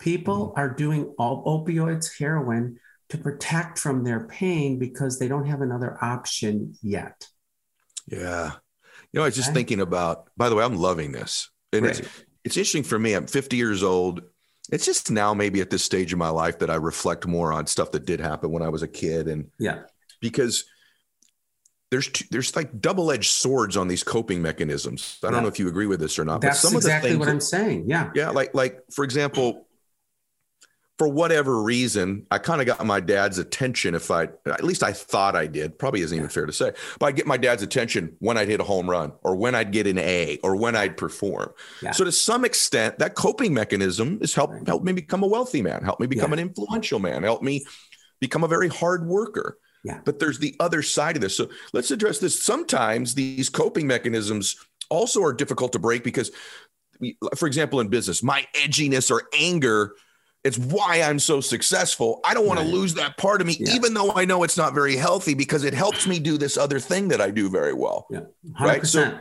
[0.00, 5.60] People are doing all opioids, heroin to protect from their pain because they don't have
[5.60, 7.26] another option yet.
[8.06, 8.52] Yeah.
[9.12, 9.56] You know, I was just okay.
[9.56, 11.50] thinking about, by the way, I'm loving this.
[11.72, 11.98] And right.
[11.98, 12.08] it's,
[12.44, 13.14] it's interesting for me.
[13.14, 14.22] I'm 50 years old.
[14.72, 17.66] It's just now, maybe at this stage of my life, that I reflect more on
[17.66, 19.26] stuff that did happen when I was a kid.
[19.26, 19.82] And yeah,
[20.20, 20.64] because
[21.90, 25.18] there's two, there's like double edged swords on these coping mechanisms.
[25.24, 25.40] I don't yeah.
[25.40, 26.40] know if you agree with this or not.
[26.40, 27.84] That's but some exactly of the what that, I'm saying.
[27.88, 28.10] Yeah.
[28.14, 28.30] Yeah.
[28.30, 29.66] Like, like for example,
[31.00, 33.94] for whatever reason, I kind of got my dad's attention.
[33.94, 37.06] If I, at least I thought I did, probably isn't even fair to say, but
[37.06, 39.86] I get my dad's attention when I'd hit a home run or when I'd get
[39.86, 41.54] an A or when I'd perform.
[41.80, 41.92] Yeah.
[41.92, 45.82] So to some extent, that coping mechanism has helped helped me become a wealthy man,
[45.82, 46.40] helped me become yeah.
[46.40, 47.64] an influential man, helped me
[48.20, 49.56] become a very hard worker.
[49.82, 50.02] Yeah.
[50.04, 51.34] But there's the other side of this.
[51.34, 52.42] So let's address this.
[52.42, 54.56] Sometimes these coping mechanisms
[54.90, 56.30] also are difficult to break because,
[57.36, 59.94] for example, in business, my edginess or anger
[60.42, 62.20] it's why I'm so successful.
[62.24, 62.66] I don't want right.
[62.66, 63.74] to lose that part of me, yeah.
[63.74, 66.80] even though I know it's not very healthy because it helps me do this other
[66.80, 68.06] thing that I do very well.
[68.10, 68.20] Yeah.
[68.58, 68.60] 100%.
[68.60, 68.86] Right.
[68.86, 69.18] So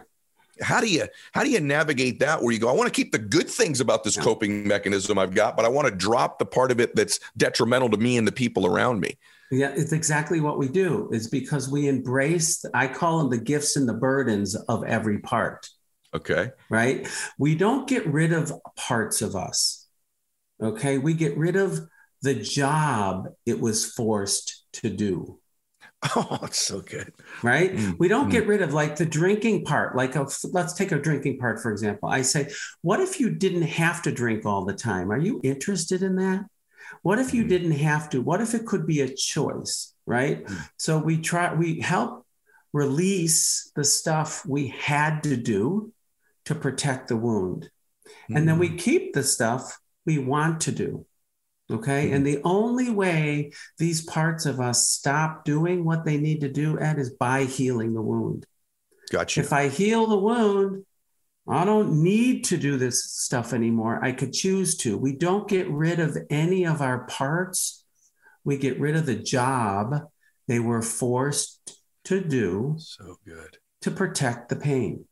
[0.62, 3.12] how do you how do you navigate that where you go, I want to keep
[3.12, 4.23] the good things about this yeah.
[4.23, 7.89] coping mechanism I've got, but I want to drop the part of it that's detrimental
[7.89, 9.17] to me and the people around me.
[9.51, 11.10] Yeah, it's exactly what we do.
[11.12, 15.67] Is because we embrace, I call them the gifts and the burdens of every part.
[16.13, 16.51] Okay.
[16.69, 17.08] Right.
[17.38, 19.78] We don't get rid of parts of us
[20.61, 20.97] Okay.
[20.97, 21.87] We get rid of
[22.21, 25.39] the job it was forced to do.
[26.15, 27.11] Oh, it's so good.
[27.43, 27.75] Right?
[27.75, 27.91] Mm-hmm.
[27.99, 29.97] We don't get rid of like the drinking part.
[29.97, 32.07] Like, a, let's take a drinking part, for example.
[32.07, 35.11] I say, what if you didn't have to drink all the time?
[35.11, 36.45] Are you interested in that?
[37.01, 37.49] What if you mm-hmm.
[37.49, 38.21] didn't have to?
[38.21, 39.93] What if it could be a choice?
[40.05, 40.45] Right?
[40.45, 40.61] Mm-hmm.
[40.77, 42.25] So we try, we help
[42.71, 45.91] release the stuff we had to do
[46.45, 47.69] to protect the wound.
[48.29, 48.79] And then we mm.
[48.79, 51.05] keep the stuff we want to do.
[51.71, 52.05] Okay.
[52.05, 52.15] Mm-hmm.
[52.15, 56.79] And the only way these parts of us stop doing what they need to do,
[56.79, 58.45] Ed, is by healing the wound.
[59.12, 59.41] Gotcha.
[59.41, 60.85] If I heal the wound,
[61.47, 64.03] I don't need to do this stuff anymore.
[64.03, 64.97] I could choose to.
[64.97, 67.83] We don't get rid of any of our parts.
[68.43, 70.09] We get rid of the job
[70.47, 72.75] they were forced to do.
[72.77, 73.57] So good.
[73.81, 75.05] To protect the pain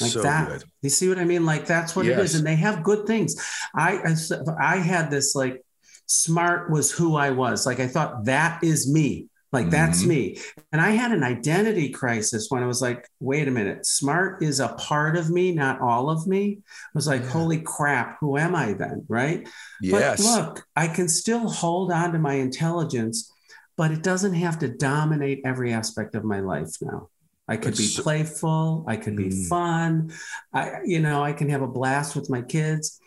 [0.00, 0.48] like so that.
[0.48, 0.64] Good.
[0.82, 1.44] You see what I mean?
[1.44, 2.18] Like that's what yes.
[2.18, 3.36] it is, and they have good things.
[3.74, 4.14] I
[4.60, 5.62] I had this like
[6.06, 7.66] smart was who I was.
[7.66, 9.28] Like I thought that is me.
[9.52, 9.70] Like mm-hmm.
[9.72, 10.38] that's me.
[10.72, 14.60] And I had an identity crisis when I was like, wait a minute, smart is
[14.60, 16.58] a part of me, not all of me.
[16.68, 17.30] I was like, yeah.
[17.30, 19.04] holy crap, who am I then?
[19.08, 19.48] Right.
[19.80, 20.22] Yes.
[20.22, 23.32] But look, I can still hold on to my intelligence,
[23.76, 27.08] but it doesn't have to dominate every aspect of my life now.
[27.50, 28.84] I could be playful.
[28.86, 29.48] I could be mm.
[29.48, 30.12] fun.
[30.52, 33.00] I, you know, I can have a blast with my kids.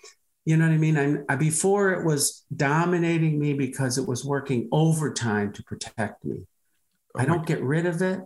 [0.43, 0.97] You know what I mean?
[0.97, 6.45] I'm, I, before it was dominating me because it was working overtime to protect me.
[7.15, 8.19] Oh I don't get rid of it,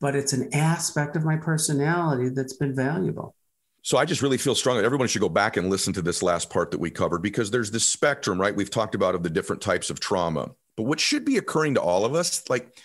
[0.00, 3.34] but it's an aspect of my personality that's been valuable.
[3.82, 6.22] So I just really feel strong that everyone should go back and listen to this
[6.22, 8.54] last part that we covered because there's this spectrum, right?
[8.54, 10.52] We've talked about of the different types of trauma.
[10.76, 12.78] But what should be occurring to all of us, like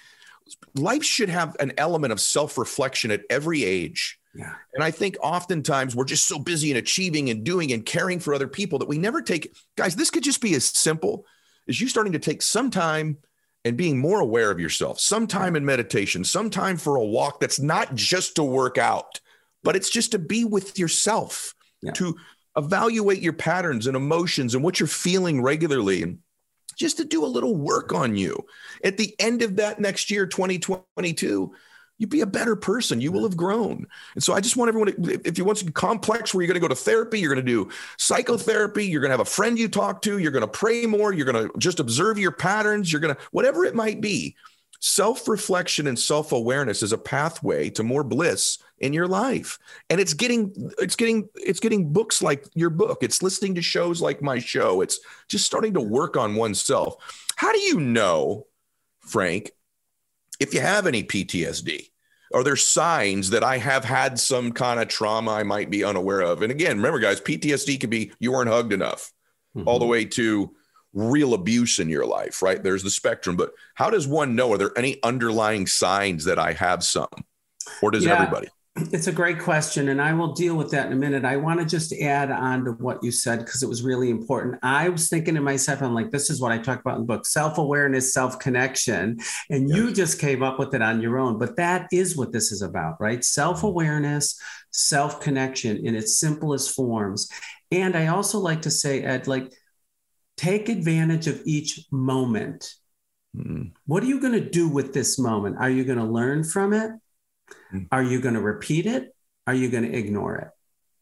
[0.76, 4.20] life should have an element of self-reflection at every age.
[4.36, 4.54] Yeah.
[4.74, 8.34] And I think oftentimes we're just so busy in achieving and doing and caring for
[8.34, 11.26] other people that we never take guys, this could just be as simple
[11.68, 13.18] as you starting to take some time
[13.66, 17.40] and being more aware of yourself, some time in meditation, some time for a walk
[17.40, 19.20] that's not just to work out,
[19.64, 21.92] but it's just to be with yourself, yeah.
[21.92, 22.16] to
[22.56, 26.04] evaluate your patterns and emotions and what you're feeling regularly.
[26.04, 26.20] And
[26.80, 28.46] just to do a little work on you.
[28.84, 31.54] At the end of that next year, 2022,
[31.98, 33.02] you'd be a better person.
[33.02, 33.86] You will have grown.
[34.16, 36.62] And so I just want everyone, to, if you want some complex where you're going
[36.62, 39.60] to go to therapy, you're going to do psychotherapy, you're going to have a friend
[39.60, 42.92] you talk to, you're going to pray more, you're going to just observe your patterns,
[42.92, 44.38] you're going to, whatever it might be.
[44.82, 49.60] Self reflection and self awareness is a pathway to more bliss in your life.
[49.90, 53.00] And it's getting, it's getting, it's getting books like your book.
[53.02, 54.80] It's listening to shows like my show.
[54.80, 56.96] It's just starting to work on oneself.
[57.36, 58.48] How do you know,
[59.02, 59.52] Frank,
[60.40, 61.90] if you have any PTSD?
[62.34, 66.22] Are there signs that I have had some kind of trauma I might be unaware
[66.22, 66.42] of?
[66.42, 69.12] And again, remember, guys, PTSD could be you weren't hugged enough,
[69.58, 69.68] mm-hmm.
[69.68, 70.56] all the way to
[70.94, 72.62] real abuse in your life, right?
[72.62, 73.36] There's the spectrum.
[73.36, 74.54] But how does one know?
[74.54, 77.08] Are there any underlying signs that I have some?
[77.82, 78.48] Or does yeah, everybody?
[78.92, 81.26] It's a great question, and I will deal with that in a minute.
[81.26, 84.58] I want to just add on to what you said because it was really important.
[84.64, 87.08] I was thinking to myself, I'm like, this is what I talk about in the
[87.08, 89.20] book self awareness, self connection.
[89.50, 89.78] And yes.
[89.78, 91.38] you just came up with it on your own.
[91.38, 93.24] But that is what this is about, right?
[93.24, 94.40] Self awareness,
[94.72, 97.30] self connection in its simplest forms.
[97.72, 99.52] And I also like to say, Ed, like,
[100.40, 102.74] take advantage of each moment.
[103.36, 103.74] Mm.
[103.86, 105.58] What are you going to do with this moment?
[105.60, 106.92] Are you going to learn from it?
[107.74, 107.88] Mm.
[107.92, 109.14] Are you going to repeat it?
[109.46, 110.48] Are you going to ignore it?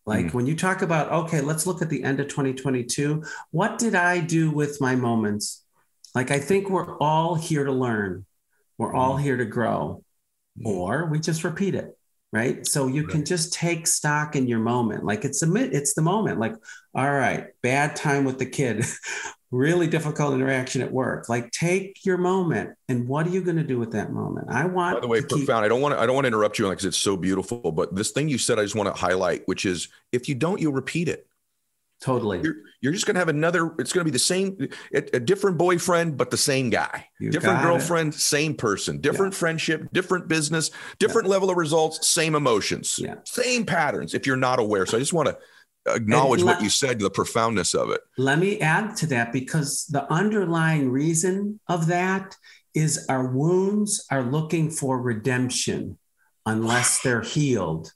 [0.08, 0.34] Like mm.
[0.34, 3.24] when you talk about, okay, let's look at the end of 2022.
[3.52, 5.64] What did I do with my moments?
[6.16, 8.26] Like, I think we're all here to learn,
[8.80, 9.22] we're all mm.
[9.22, 10.04] here to grow,
[10.66, 11.97] or we just repeat it
[12.34, 12.66] right?
[12.68, 13.12] So you right.
[13.12, 16.54] can just take stock in your moment like it's a it's the moment like
[16.94, 18.86] all right bad time with the kid
[19.52, 21.30] really difficult interaction at work.
[21.30, 24.48] Like take your moment and what are you going to do with that moment?
[24.50, 26.30] I want by the way profound keep- i don't want to i don't want to
[26.30, 29.00] interrupt you because it's so beautiful but this thing you said i just want to
[29.00, 31.28] highlight which is if you don't you'll repeat it
[32.00, 32.42] Totally.
[32.44, 35.20] You're, you're just going to have another, it's going to be the same, a, a,
[35.20, 37.08] different boyfriend, but the same guy.
[37.20, 38.20] You different girlfriend, it.
[38.20, 39.02] same person.
[39.02, 39.40] Different yeah.
[39.40, 41.32] friendship, different business, different yeah.
[41.32, 43.16] level of results, same emotions, yeah.
[43.26, 44.86] same patterns if you're not aware.
[44.86, 45.38] So I just want to
[45.88, 48.02] acknowledge let, what you said, the profoundness of it.
[48.18, 52.36] Let me add to that because the underlying reason of that
[52.76, 55.98] is our wounds are looking for redemption
[56.46, 57.92] unless they're healed.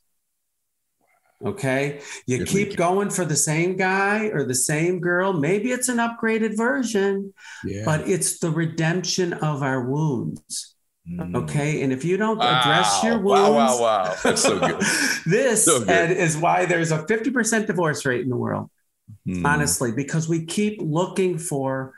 [1.46, 2.02] Okay.
[2.28, 5.34] You keep going for the same guy or the same girl.
[5.34, 7.34] Maybe it's an upgraded version,
[7.66, 7.84] yeah.
[7.86, 10.76] but it's the redemption of our wounds.
[11.10, 11.36] Mm.
[11.36, 11.82] Okay.
[11.82, 12.60] And if you don't wow.
[12.60, 14.16] address your wounds, wow, wow, wow.
[14.24, 14.80] That's so good.
[15.26, 16.12] this so good.
[16.12, 18.70] is why there's a 50% divorce rate in the world.
[19.28, 19.46] Mm.
[19.46, 21.94] Honestly, because we keep looking for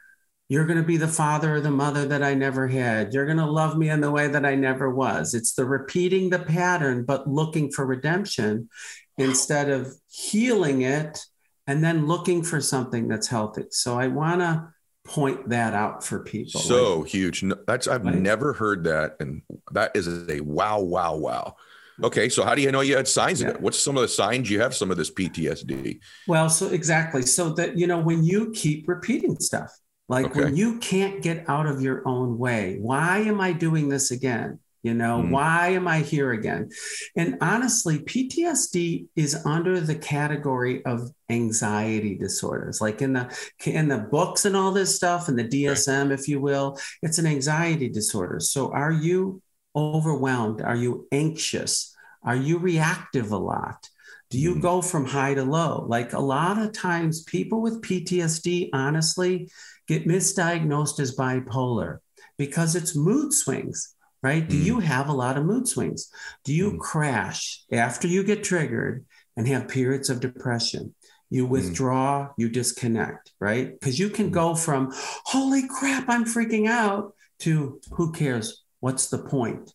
[0.50, 3.14] you're going to be the father or the mother that I never had.
[3.14, 5.34] You're going to love me in the way that I never was.
[5.34, 8.70] It's the repeating the pattern, but looking for redemption
[9.18, 11.26] instead of healing it
[11.68, 13.66] and then looking for something that's healthy.
[13.72, 14.74] So I want to
[15.06, 16.62] point that out for people.
[16.62, 17.44] So like, huge.
[17.68, 18.16] That's I've right?
[18.16, 21.56] never heard that, and that is a wow, wow, wow.
[22.04, 23.50] Okay, so how do you know you had signs yeah.
[23.50, 23.62] of it?
[23.62, 26.00] What's some of the signs you have some of this PTSD?
[26.28, 27.22] Well, so exactly.
[27.22, 29.72] So that you know when you keep repeating stuff,
[30.10, 30.46] like okay.
[30.46, 34.60] when you can't get out of your own way, why am I doing this again?
[34.84, 35.30] You know, mm.
[35.30, 36.70] why am I here again?
[37.16, 42.82] And honestly, PTSD is under the category of anxiety disorders.
[42.82, 43.34] Like in the
[43.66, 47.26] in the books and all this stuff and the DSM, if you will, it's an
[47.26, 48.42] anxiety disorder.
[48.42, 49.42] So are you
[49.74, 50.62] overwhelmed?
[50.62, 51.96] Are you anxious?
[52.22, 53.88] Are you reactive a lot?
[54.30, 54.62] Do you mm.
[54.62, 55.86] go from high to low?
[55.88, 59.50] Like a lot of times people with PTSD honestly
[59.88, 62.00] get misdiagnosed as bipolar
[62.38, 64.44] because it's mood swings right?
[64.44, 64.50] Mm.
[64.50, 66.10] Do you have a lot of mood swings?
[66.44, 66.80] Do you mm.
[66.80, 69.06] crash after you get triggered
[69.38, 70.96] and have periods of depression?
[71.30, 71.50] You mm.
[71.50, 72.34] withdraw, mm.
[72.38, 73.78] you disconnect, right?
[73.80, 74.34] Because you can mm.
[74.34, 74.92] go from,
[75.26, 78.64] holy crap, I'm freaking out, to who cares?
[78.80, 79.74] What's the point?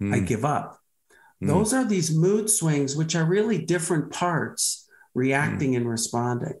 [0.00, 0.26] I mm.
[0.26, 0.78] give up.
[1.40, 6.54] Those are these mood swings, which are really different parts reacting and responding.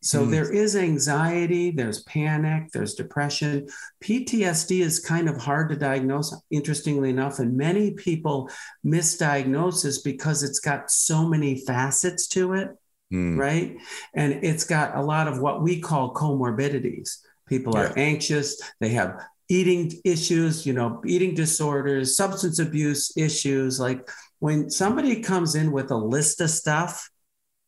[0.00, 0.30] So mm.
[0.30, 3.68] there is anxiety, there's panic, there's depression.
[4.02, 8.50] PTSD is kind of hard to diagnose, interestingly enough, and many people
[8.84, 12.70] misdiagnose this because it's got so many facets to it,
[13.12, 13.38] mm.
[13.38, 13.76] right?
[14.14, 17.18] And it's got a lot of what we call comorbidities.
[17.48, 23.78] People are anxious, they have eating issues, you know, eating disorders, substance abuse issues.
[23.78, 27.10] Like when somebody comes in with a list of stuff,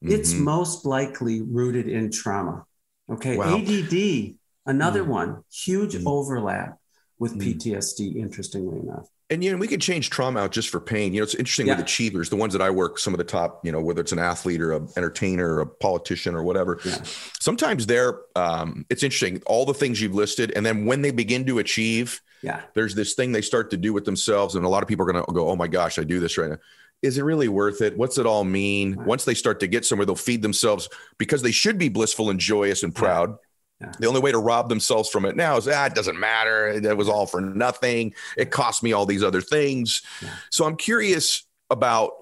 [0.05, 0.13] mm-hmm.
[0.13, 2.65] it's most likely rooted in trauma.
[3.11, 3.37] Okay.
[3.37, 3.57] Wow.
[3.57, 4.35] ADD,
[4.67, 5.11] another mm-hmm.
[5.11, 6.09] one, huge mm-hmm.
[6.09, 6.79] overlap
[7.19, 9.09] with PTSD, interestingly enough.
[9.31, 11.15] And you know, we could change trauma out just for pain.
[11.15, 11.77] You know, it's interesting yeah.
[11.77, 14.13] with achievers, the ones that I work, some of the top, you know, whether it's
[14.13, 16.79] an athlete or an entertainer or a politician or whatever.
[16.85, 16.99] Yeah.
[17.41, 21.47] Sometimes they're um, it's interesting, all the things you've listed, and then when they begin
[21.47, 24.57] to achieve, yeah, there's this thing they start to do with themselves.
[24.57, 26.51] And a lot of people are gonna go, Oh my gosh, I do this right
[26.51, 26.59] now
[27.05, 27.97] is it really worth it?
[27.97, 29.05] What's it all mean?
[29.05, 30.89] Once they start to get somewhere, they'll feed themselves
[31.19, 33.31] because they should be blissful and joyous and proud.
[33.31, 33.37] Yeah.
[33.81, 33.93] Yeah.
[33.99, 36.69] The only way to rob themselves from it now is ah, it doesn't matter.
[36.69, 38.15] It was all for nothing.
[38.39, 40.01] It cost me all these other things.
[40.23, 40.31] Yeah.
[40.51, 42.13] So I'm curious about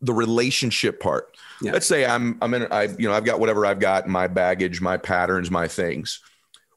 [0.00, 1.36] the relationship part.
[1.62, 4.80] Let's say I'm I'm in I you know I've got whatever I've got my baggage,
[4.80, 6.20] my patterns, my things.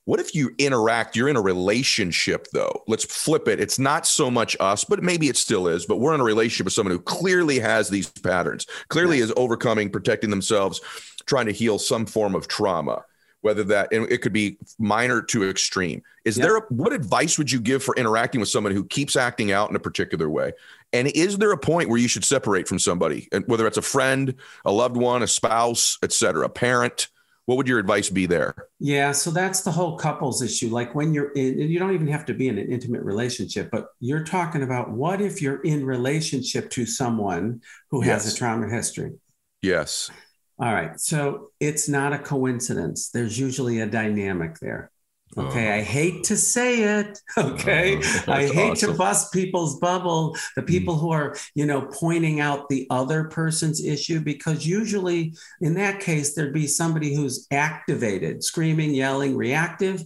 [0.08, 1.18] What if you interact?
[1.18, 2.82] You're in a relationship, though.
[2.88, 3.60] Let's flip it.
[3.60, 5.86] It's not so much us, but maybe it still is.
[5.86, 9.90] But we're in a relationship with someone who clearly has these patterns, clearly is overcoming,
[9.90, 10.80] protecting themselves,
[11.26, 13.04] trying to heal some form of trauma,
[13.42, 16.02] whether that it could be minor to extreme.
[16.24, 16.46] Is yeah.
[16.46, 19.70] there a, what advice would you give for interacting with someone who keeps acting out
[19.70, 20.54] in a particular way?
[20.94, 23.82] And is there a point where you should separate from somebody, and whether it's a
[23.82, 27.10] friend, a loved one, a spouse, etc., a parent?
[27.48, 31.14] What would your advice be there yeah so that's the whole couples issue like when
[31.14, 34.62] you're in you don't even have to be in an intimate relationship but you're talking
[34.62, 38.24] about what if you're in relationship to someone who yes.
[38.24, 39.14] has a trauma history
[39.62, 40.12] yes
[40.60, 41.00] All right.
[41.00, 43.10] So it's not a coincidence.
[43.10, 44.92] There's usually a dynamic there.
[45.38, 45.68] Okay.
[45.68, 45.78] Uh-huh.
[45.78, 47.20] I hate to say it.
[47.38, 47.98] Okay.
[47.98, 48.32] Uh-huh.
[48.32, 48.92] I hate awesome.
[48.92, 50.68] to bust people's bubble, the hmm.
[50.68, 56.00] people who are, you know, pointing out the other person's issue, because usually in that
[56.00, 60.04] case, there'd be somebody who's activated, screaming, yelling, reactive,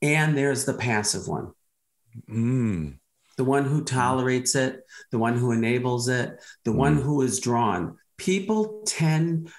[0.00, 1.52] and there's the passive one.
[2.28, 2.98] Mm.
[3.36, 3.84] The one who hmm.
[3.84, 6.78] tolerates it, the one who enables it, the hmm.
[6.78, 7.96] one who is drawn.
[8.16, 9.50] People tend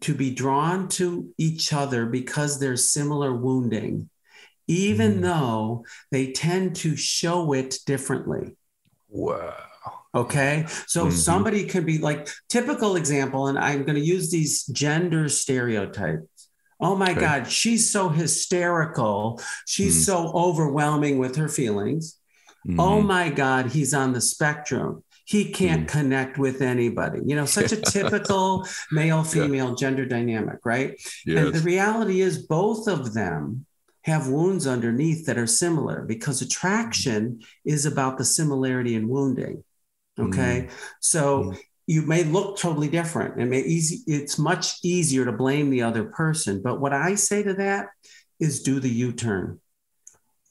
[0.00, 4.09] to be drawn to each other because there's similar wounding,
[4.70, 5.22] even Mm.
[5.22, 8.56] though they tend to show it differently.
[9.08, 9.54] Wow.
[10.14, 10.66] Okay.
[10.86, 11.12] So Mhm.
[11.12, 16.48] somebody could be like, typical example, and I'm going to use these gender stereotypes.
[16.80, 17.20] Oh my Okay.
[17.20, 19.40] God, she's so hysterical.
[19.66, 20.04] She's Mhm.
[20.06, 22.16] so overwhelming with her feelings.
[22.78, 23.06] Oh Mhm.
[23.06, 25.02] my God, he's on the spectrum.
[25.24, 25.92] He can't Mm.
[25.92, 27.20] connect with anybody.
[27.24, 27.76] You know, such a
[28.26, 31.00] typical male female gender dynamic, right?
[31.26, 33.66] And the reality is, both of them
[34.02, 39.62] have wounds underneath that are similar because attraction is about the similarity in wounding.
[40.18, 40.68] Okay.
[41.00, 41.58] So Mm.
[41.86, 46.04] you may look totally different and may easy, it's much easier to blame the other
[46.04, 46.62] person.
[46.62, 47.88] But what I say to that
[48.38, 49.60] is do the U turn.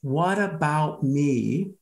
[0.02, 1.72] What about me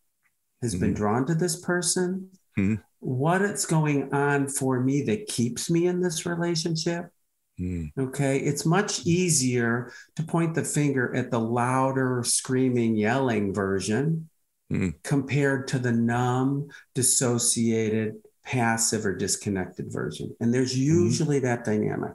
[0.62, 0.96] has been Mhm.
[0.96, 2.31] drawn to this person?
[2.59, 2.83] Mhm.
[3.00, 7.11] What is going on for me that keeps me in this relationship?
[7.59, 7.92] Mm.
[7.99, 8.38] Okay.
[8.38, 14.29] It's much easier to point the finger at the louder, screaming, yelling version
[14.71, 15.03] Mm.
[15.03, 20.37] compared to the numb, dissociated, passive, or disconnected version.
[20.40, 22.12] And there's usually that dynamic.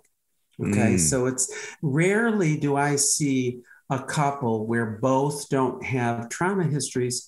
[0.61, 0.95] Okay.
[0.95, 0.99] Mm.
[0.99, 1.51] So it's
[1.81, 7.27] rarely do I see a couple where both don't have trauma histories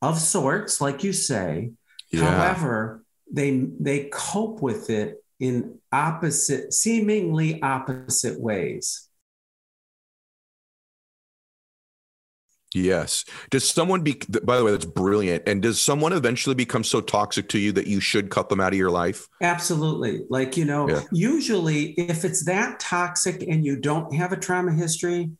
[0.00, 1.72] of sorts, like you say.
[2.10, 2.24] Yeah.
[2.24, 9.08] However, they they cope with it in opposite, seemingly opposite ways.
[12.74, 13.24] Yes.
[13.50, 15.44] Does someone be, by the way, that's brilliant.
[15.46, 18.72] And does someone eventually become so toxic to you that you should cut them out
[18.72, 19.28] of your life?
[19.40, 20.24] Absolutely.
[20.28, 21.02] Like, you know, Yeah.
[21.12, 25.30] usually if it's that toxic and you don't have a trauma history,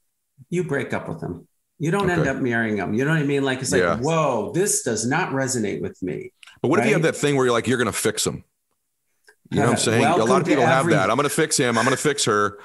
[0.49, 1.49] you break up with them.
[1.81, 2.95] You don't end up marrying them.
[2.95, 3.43] You know what I mean?
[3.43, 3.99] Like, it's like, Yeah.
[3.99, 6.33] whoa, this does not resonate with me.
[6.63, 8.45] But what if you have that thing where you're like, you're going to fix them?
[9.51, 10.05] You know what I'm saying?
[10.05, 11.11] a lot of people have that.
[11.11, 11.79] I'm going to fix him.
[11.79, 12.59] I'm going to fix her.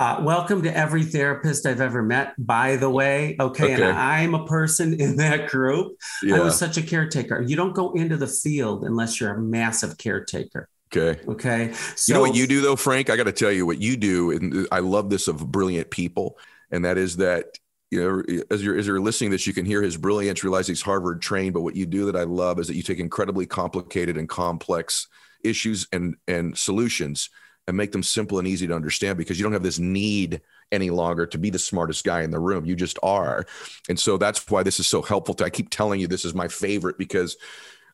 [0.00, 3.36] Uh, welcome to every therapist I've ever met, by the way.
[3.38, 3.74] Okay.
[3.74, 5.98] And I'm a person in that group.
[6.22, 6.36] Yeah.
[6.36, 7.42] I was such a caretaker.
[7.42, 10.70] You don't go into the field unless you're a massive caretaker.
[10.96, 11.20] okay.
[11.28, 11.72] Okay.
[11.96, 13.10] So, you know what you do though, Frank?
[13.10, 16.38] I got to tell you what you do, and I love this of brilliant people,
[16.70, 17.58] and that is that
[17.90, 20.66] you know as you're as you're listening to this, you can hear his brilliance, realize
[20.66, 21.54] he's Harvard trained.
[21.54, 25.08] But what you do that I love is that you take incredibly complicated and complex
[25.42, 27.30] issues and and solutions
[27.66, 30.40] and make them simple and easy to understand because you don't have this need
[30.72, 32.64] any longer to be the smartest guy in the room.
[32.64, 33.44] You just are,
[33.88, 35.34] and so that's why this is so helpful.
[35.34, 37.36] To I keep telling you this is my favorite because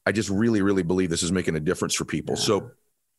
[0.04, 2.36] I just really really believe this is making a difference for people.
[2.36, 2.70] So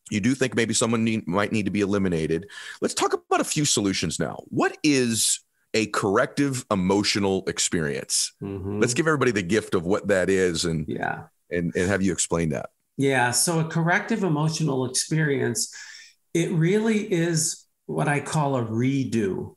[0.10, 2.48] you do think maybe someone need, might need to be eliminated.
[2.82, 4.44] Let's talk about a few solutions now.
[4.48, 5.42] What is
[5.78, 8.34] a corrective emotional experience?
[8.42, 8.82] Mhm.
[8.82, 11.26] Let's give everybody the gift of what that is and yeah.
[11.52, 12.72] and, and have you explain that.
[12.98, 13.30] Yeah.
[13.30, 15.72] So a corrective emotional experience,
[16.34, 19.56] it really is what I call a redo.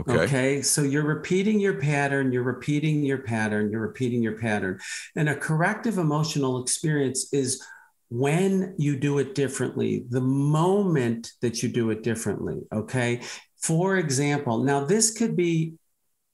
[0.00, 0.18] Okay.
[0.18, 0.62] Okay.
[0.62, 4.80] So you're repeating your pattern, you're repeating your pattern, you're repeating your pattern.
[5.14, 7.62] And a corrective emotional experience is
[8.08, 12.62] when you do it differently, the moment that you do it differently.
[12.72, 13.20] Okay.
[13.62, 15.74] For example, now this could be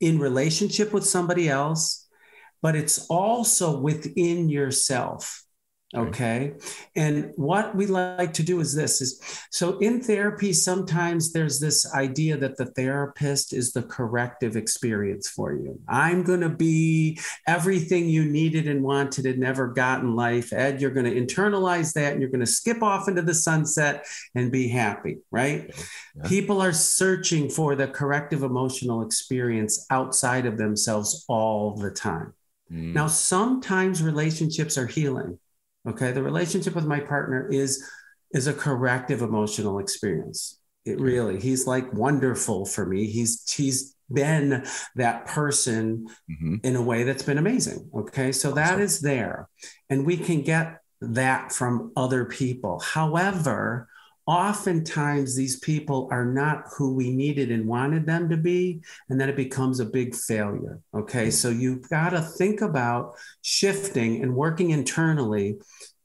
[0.01, 2.07] in relationship with somebody else,
[2.62, 5.46] but it's also within yourself.
[5.97, 6.55] Okay.
[6.95, 11.93] And what we like to do is this is so in therapy, sometimes there's this
[11.95, 15.81] idea that the therapist is the corrective experience for you.
[15.89, 20.53] I'm going to be everything you needed and wanted and never got in life.
[20.53, 24.07] Ed, you're going to internalize that and you're going to skip off into the sunset
[24.35, 25.73] and be happy, right?
[26.17, 26.29] Yeah.
[26.29, 32.35] People are searching for the corrective emotional experience outside of themselves all the time.
[32.71, 32.94] Mm.
[32.94, 35.38] Now, sometimes relationships are healing.
[35.89, 36.13] Okay.
[36.13, 37.83] The relationship with my partner is
[38.33, 40.59] is a corrective emotional experience.
[40.85, 43.07] It really, he's like wonderful for me.
[43.07, 44.65] He's he's been
[44.95, 46.65] that person Mhm.
[46.65, 47.91] in a way that's been amazing.
[47.95, 48.31] Okay.
[48.33, 48.81] So that Awesome.
[48.83, 49.49] is there.
[49.91, 52.79] And we can get that from other people.
[52.81, 53.89] However,
[54.27, 58.81] oftentimes these people are not who we needed and wanted them to be.
[59.08, 60.81] And then it becomes a big failure.
[60.94, 61.27] Okay.
[61.27, 61.31] Hmm.
[61.31, 65.56] So you've got to think about shifting and working internally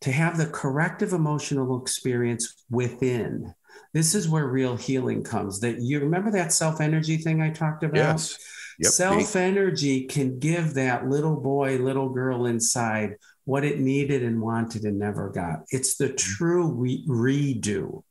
[0.01, 3.53] to have the corrective emotional experience within.
[3.93, 5.59] this is where real healing comes.
[5.59, 7.97] That you remember that self energy thing I talked about?
[7.97, 8.37] Yes.
[8.79, 8.91] Yep.
[8.91, 13.15] Self energy can give that little boy, little girl inside
[13.45, 15.63] what it needed and wanted and never got.
[15.69, 16.15] It's the hmm.
[16.15, 18.03] true re- redo.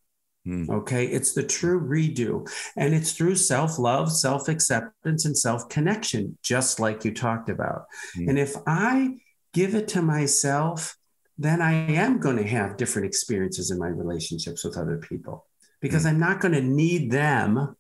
[0.47, 0.69] Mm.
[0.71, 1.07] Okay.
[1.07, 2.49] It's the true redo.
[2.77, 7.85] And it's through self love, self acceptance, and self connection, just like you talked about.
[8.17, 8.31] Mm.
[8.31, 9.19] And if I
[9.53, 10.97] give it to myself,
[11.39, 15.47] then I am going to have different experiences in my relationships with other people
[15.81, 16.11] because mm.
[16.11, 17.77] I'm not going to need them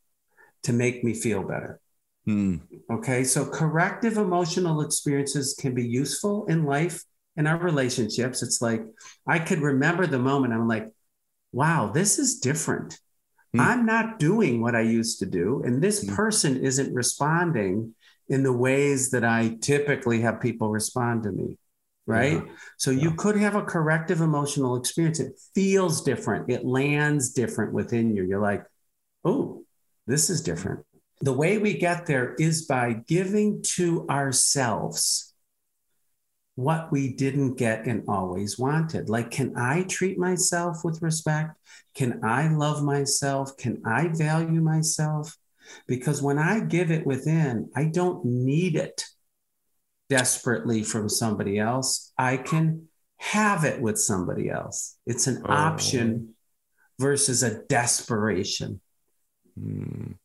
[0.64, 1.80] to make me feel better.
[2.28, 2.60] Mm.
[2.90, 3.24] Okay.
[3.24, 7.04] So corrective emotional experiences can be useful in life
[7.36, 8.42] in our relationships.
[8.42, 8.82] It's like
[9.26, 10.88] I could remember the moment I'm like,
[11.52, 12.98] wow, this is different.
[13.54, 13.60] Mm.
[13.60, 15.62] I'm not doing what I used to do.
[15.64, 16.14] And this mm.
[16.14, 17.94] person isn't responding
[18.28, 21.58] in the ways that I typically have people respond to me
[22.10, 22.44] right?
[22.44, 22.52] Yeah.
[22.76, 23.02] So yeah.
[23.02, 25.20] you could have a corrective emotional experience.
[25.20, 28.24] It feels different, it lands different within you.
[28.24, 28.64] You're like,
[29.24, 29.64] oh,
[30.06, 30.84] this is different.
[31.20, 35.29] The way we get there is by giving to ourselves
[36.60, 39.08] what we didn't get and always wanted.
[39.08, 41.56] Like, can I treat myself with respect?
[41.94, 43.56] Can I love myself?
[43.56, 45.36] Can I value myself?
[45.86, 49.04] Because when I give it within, I don't need it
[50.10, 52.12] desperately from somebody else.
[52.18, 54.96] I can have it with somebody else.
[55.06, 55.52] It's an oh.
[55.52, 56.34] option
[56.98, 58.80] versus a desperation.
[59.58, 60.16] Mm.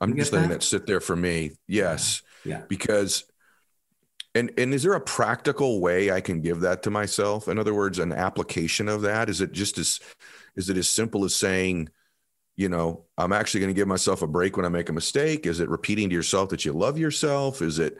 [0.00, 0.60] I'm just letting that?
[0.60, 1.52] that sit there for me.
[1.66, 2.22] Yes.
[2.44, 2.62] Yeah.
[2.68, 3.24] Because
[4.34, 7.48] and and is there a practical way I can give that to myself?
[7.48, 9.28] In other words, an application of that?
[9.28, 10.00] Is it just as
[10.56, 11.88] is it as simple as saying,
[12.56, 15.46] you know, I'm actually going to give myself a break when I make a mistake?
[15.46, 17.62] Is it repeating to yourself that you love yourself?
[17.62, 17.98] Is it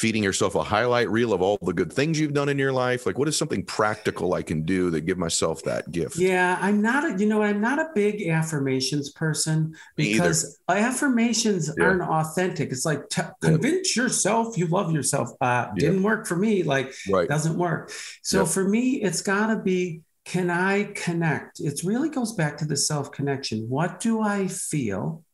[0.00, 3.04] feeding yourself a highlight reel of all the good things you've done in your life?
[3.04, 6.16] Like, what is something practical I can do that give myself that gift?
[6.16, 11.84] Yeah, I'm not a, you know, I'm not a big affirmations person because affirmations yeah.
[11.84, 12.72] aren't authentic.
[12.72, 15.30] It's like t- convince yourself you love yourself.
[15.40, 15.66] Uh.
[15.76, 16.62] Didn't work for me.
[16.62, 17.28] Like, right.
[17.28, 17.92] doesn't work.
[18.22, 21.60] So for me, it's got to be can I connect?
[21.60, 23.68] It really goes back to the self connection.
[23.68, 25.24] What do I feel?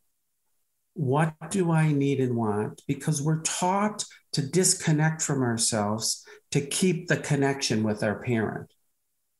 [0.93, 2.81] What do I need and want?
[2.87, 8.71] Because we're taught to disconnect from ourselves to keep the connection with our parent.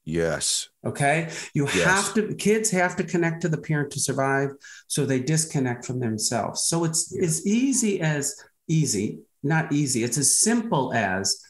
[0.04, 0.70] Yes.
[0.86, 1.30] Okay.
[1.54, 1.84] You yes.
[1.84, 4.52] have to, kids have to connect to the parent to survive.
[4.88, 6.64] So they disconnect from themselves.
[6.64, 7.26] So it's yeah.
[7.26, 10.04] as easy as easy, not easy.
[10.04, 11.42] It's as simple as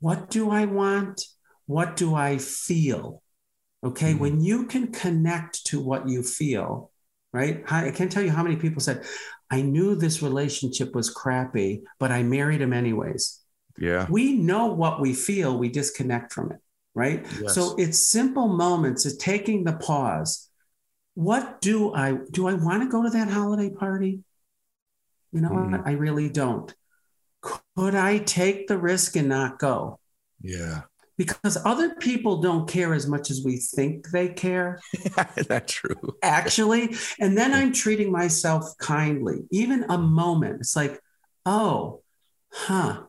[0.00, 1.24] what do I want?
[1.66, 3.22] What do I feel?
[3.84, 4.10] Okay.
[4.10, 4.20] Mm-hmm.
[4.20, 6.90] When you can connect to what you feel,
[7.32, 7.62] right?
[7.70, 9.04] I can't tell you how many people said,
[9.50, 13.40] I knew this relationship was crappy, but I married him anyways.
[13.78, 14.06] Yeah.
[14.08, 16.58] We know what we feel, we disconnect from it,
[16.94, 17.26] right?
[17.40, 17.54] Yes.
[17.54, 20.48] So it's simple moments, it's taking the pause.
[21.14, 22.48] What do I do?
[22.48, 24.20] I want to go to that holiday party?
[25.32, 25.82] You know mm.
[25.84, 26.72] I really don't.
[27.40, 30.00] Could I take the risk and not go?
[30.40, 30.82] Yeah
[31.16, 34.80] because other people don't care as much as we think they care.
[35.48, 36.16] That's true.
[36.22, 36.96] Actually.
[37.20, 40.60] And then I'm treating myself kindly, even a moment.
[40.60, 41.00] It's like,
[41.46, 42.02] oh,
[42.52, 43.02] huh.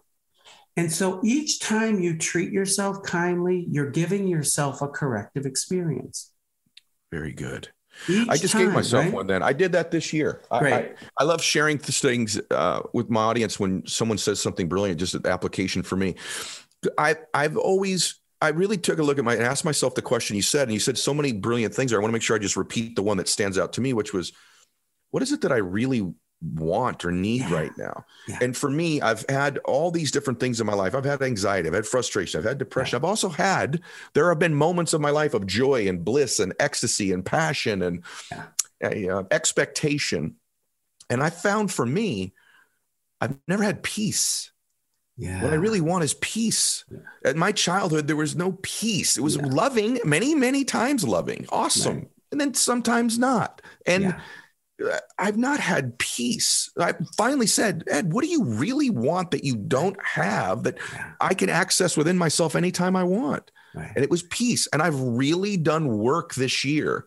[0.77, 6.31] And so each time you treat yourself kindly, you're giving yourself a corrective experience.
[7.11, 7.69] Very good.
[8.09, 9.13] Each I just time, gave myself right?
[9.13, 9.41] one then.
[9.41, 10.41] I did that this year.
[10.59, 10.73] Great.
[10.73, 14.99] I, I, I love sharing things uh, with my audience when someone says something brilliant,
[14.99, 16.15] just an application for me.
[16.97, 20.36] I I've always I really took a look at my and asked myself the question
[20.36, 21.93] you said, and you said so many brilliant things.
[21.93, 23.93] I want to make sure I just repeat the one that stands out to me,
[23.93, 24.33] which was,
[25.11, 27.53] what is it that I really want or need yeah.
[27.53, 28.05] right now?
[28.27, 28.39] Yeah.
[28.41, 30.93] And for me, I've had all these different things in my life.
[30.93, 32.95] I've had anxiety, I've had frustration, I've had depression.
[32.95, 32.99] Yeah.
[32.99, 33.81] I've also had
[34.13, 37.81] there have been moments of my life of joy and bliss and ecstasy and passion
[37.81, 38.03] and
[38.83, 40.36] uh, expectation.
[41.09, 42.33] And I found for me,
[43.21, 44.51] I've never had peace.
[45.18, 45.43] Yeah.
[45.43, 46.84] What I really want is peace.
[46.91, 46.99] Yeah.
[47.24, 49.18] At my childhood, there was no peace.
[49.18, 49.45] It was yeah.
[49.45, 52.07] loving, many, many times loving, awesome, right.
[52.32, 53.61] and then sometimes not.
[53.86, 54.20] And yeah.
[55.18, 56.70] I've not had peace.
[56.78, 60.78] I finally said, Ed, what do you really want that you don't have that
[61.22, 63.51] I can access within myself anytime I want?
[63.74, 63.91] Right.
[63.95, 64.68] And it was peace.
[64.74, 67.05] And I've really done work this year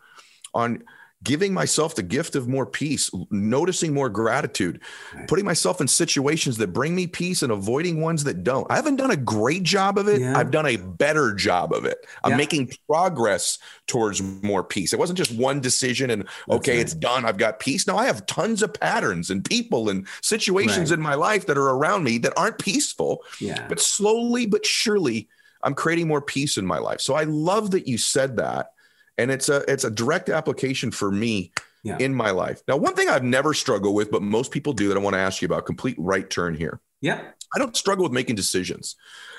[0.55, 0.83] on
[1.25, 4.81] giving myself the gift of more peace, noticing more gratitude,
[5.27, 8.71] putting myself in situations that bring me peace and avoiding ones that don't.
[8.71, 10.21] I haven't done a great job of it.
[10.21, 10.39] Yeah.
[10.39, 12.07] I've done a better job of it.
[12.23, 12.37] I'm yeah.
[12.37, 13.59] making progress
[13.89, 14.93] towards more peace.
[14.93, 16.81] It wasn't just one decision and okay, right.
[16.81, 17.25] it's done.
[17.25, 17.87] I've got peace.
[17.87, 20.99] No, I have tons of patterns and people and situations right.
[20.99, 23.25] in my life that are around me that aren't peaceful.
[23.41, 23.67] Yeah.
[23.69, 25.29] But slowly but surely,
[25.63, 27.01] I'm creating more peace in my life.
[27.01, 28.71] So I love that you said that
[29.19, 31.53] and it's a it's a direct application for me
[31.83, 31.99] Yeah.
[32.01, 32.63] in my life.
[32.69, 35.21] Now, one thing I've never struggled with, but most people do that I want to
[35.21, 36.81] ask you about, complete right turn here.
[37.01, 37.37] Yep.
[37.55, 38.97] I don't struggle with making decisions.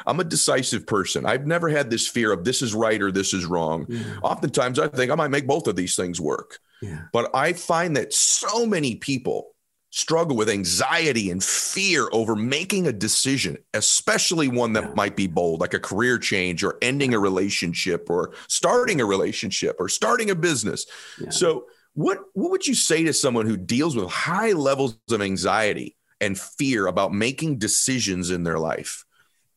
[0.08, 1.26] I'm a decisive person.
[1.26, 3.86] I've never had this fear of this is right or this is wrong.
[3.90, 4.02] Yeah.
[4.24, 6.60] Oftentimes, I think I might make both of these things work.
[6.82, 7.02] Yeah.
[7.14, 9.50] But I find that so many people
[9.92, 15.62] struggle with anxiety and fear over making a decision, especially one that might be bold,
[15.62, 20.36] like a career change or ending a relationship or starting a relationship or starting a
[20.36, 20.86] business.
[21.20, 21.30] Yeah.
[21.30, 25.98] So, what what would you say to someone who deals with high levels of anxiety
[26.22, 29.06] and fear about making decisions in their life?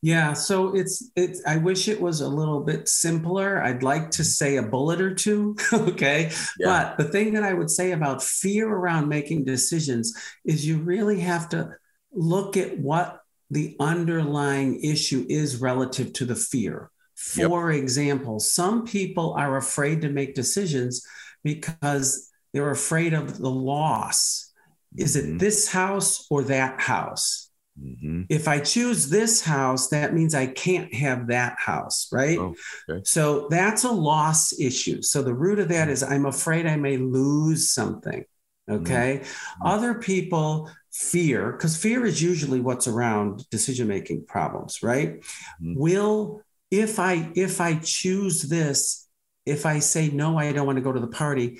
[0.04, 3.62] Yeah, so it's it's I wish it was a little bit simpler.
[3.62, 6.32] I'd like to say a bullet or two, okay?
[6.58, 6.94] Yeah.
[6.96, 10.12] But the thing that I would say about fear around making decisions
[10.44, 11.70] is you really have to
[12.12, 16.90] look at what the underlying issue is relative to the fear.
[17.36, 17.48] Yep.
[17.48, 21.06] For example, some people are afraid to make decisions
[21.44, 24.50] because they're afraid of the loss.
[24.96, 25.38] Is it Mhm.
[25.38, 27.41] this house or that house?
[27.80, 28.26] Mhm.
[28.28, 32.38] if I choose this house, that means I can't have that house, right?
[32.38, 32.54] Oh,
[32.88, 33.00] okay.
[33.04, 35.00] So that's a loss issue.
[35.00, 38.24] So the root of that is I'm afraid I may lose something.
[38.70, 39.22] Okay.
[39.64, 45.24] Other people fear, because fear is usually what's around decision making problems, right?
[45.62, 45.76] Mhm.
[45.76, 49.08] Will if I if I choose this,
[49.46, 51.58] if I say no, I don't want to go to the party,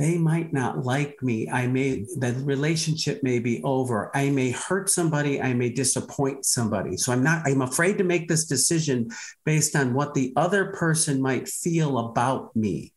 [0.00, 1.46] they might not like me.
[1.50, 4.10] I may, the relationship may be over.
[4.16, 5.42] I may hurt somebody.
[5.42, 6.96] I may disappoint somebody.
[6.96, 9.10] So I'm not, I'm afraid to make this decision
[9.44, 12.94] based on what the other person might feel about me.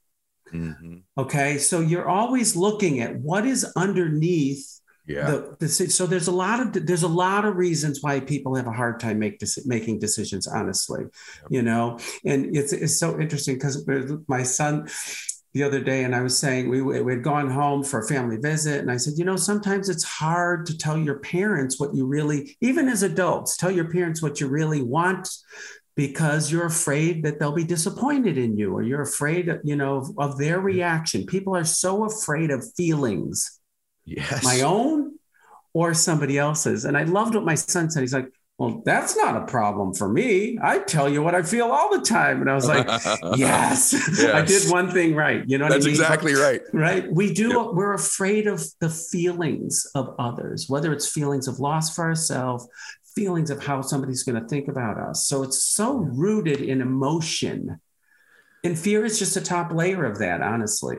[0.54, 1.01] Mhm.
[1.18, 1.58] Okay.
[1.58, 4.66] So you're always looking at what is underneath
[5.06, 5.26] Yeah.
[5.30, 8.68] the, the so there's a lot of there's a lot of reasons why people have
[8.68, 11.04] a hard time make making decisions honestly
[11.49, 13.76] you know and it's it's so interesting because
[14.36, 14.88] my son
[15.54, 18.38] the other day and i was saying we we had gone home for a family
[18.38, 22.06] visit and i said you know sometimes it's hard to tell your parents what you
[22.06, 25.30] really even as adults tell your parents what you really want
[25.95, 30.10] because you're afraid that they'll be disappointed in you or you're afraid you know of,
[30.18, 30.64] of their mm.
[30.64, 33.60] reaction people are so afraid of feelings
[34.06, 34.43] yes.
[34.43, 35.14] my own
[35.74, 36.86] or somebody else's.
[36.86, 38.01] And I loved what my son said.
[38.01, 40.60] He's like, well, that's not a problem for me.
[40.62, 42.39] I tell you what I feel all the time.
[42.39, 42.86] And I was like,
[43.36, 43.93] yes,
[44.24, 45.43] I did one thing right.
[45.47, 45.95] You know what That's I mean?
[45.95, 46.62] exactly right.
[46.74, 47.12] Right.
[47.12, 52.04] We do, we're afraid of the feelings of others, whether it's feelings of loss for
[52.04, 52.68] ourselves,
[53.16, 55.26] feelings of how somebody's going to think about us.
[55.26, 57.80] So it's so rooted in emotion.
[58.64, 60.97] And fear is just a top layer of that, honestly.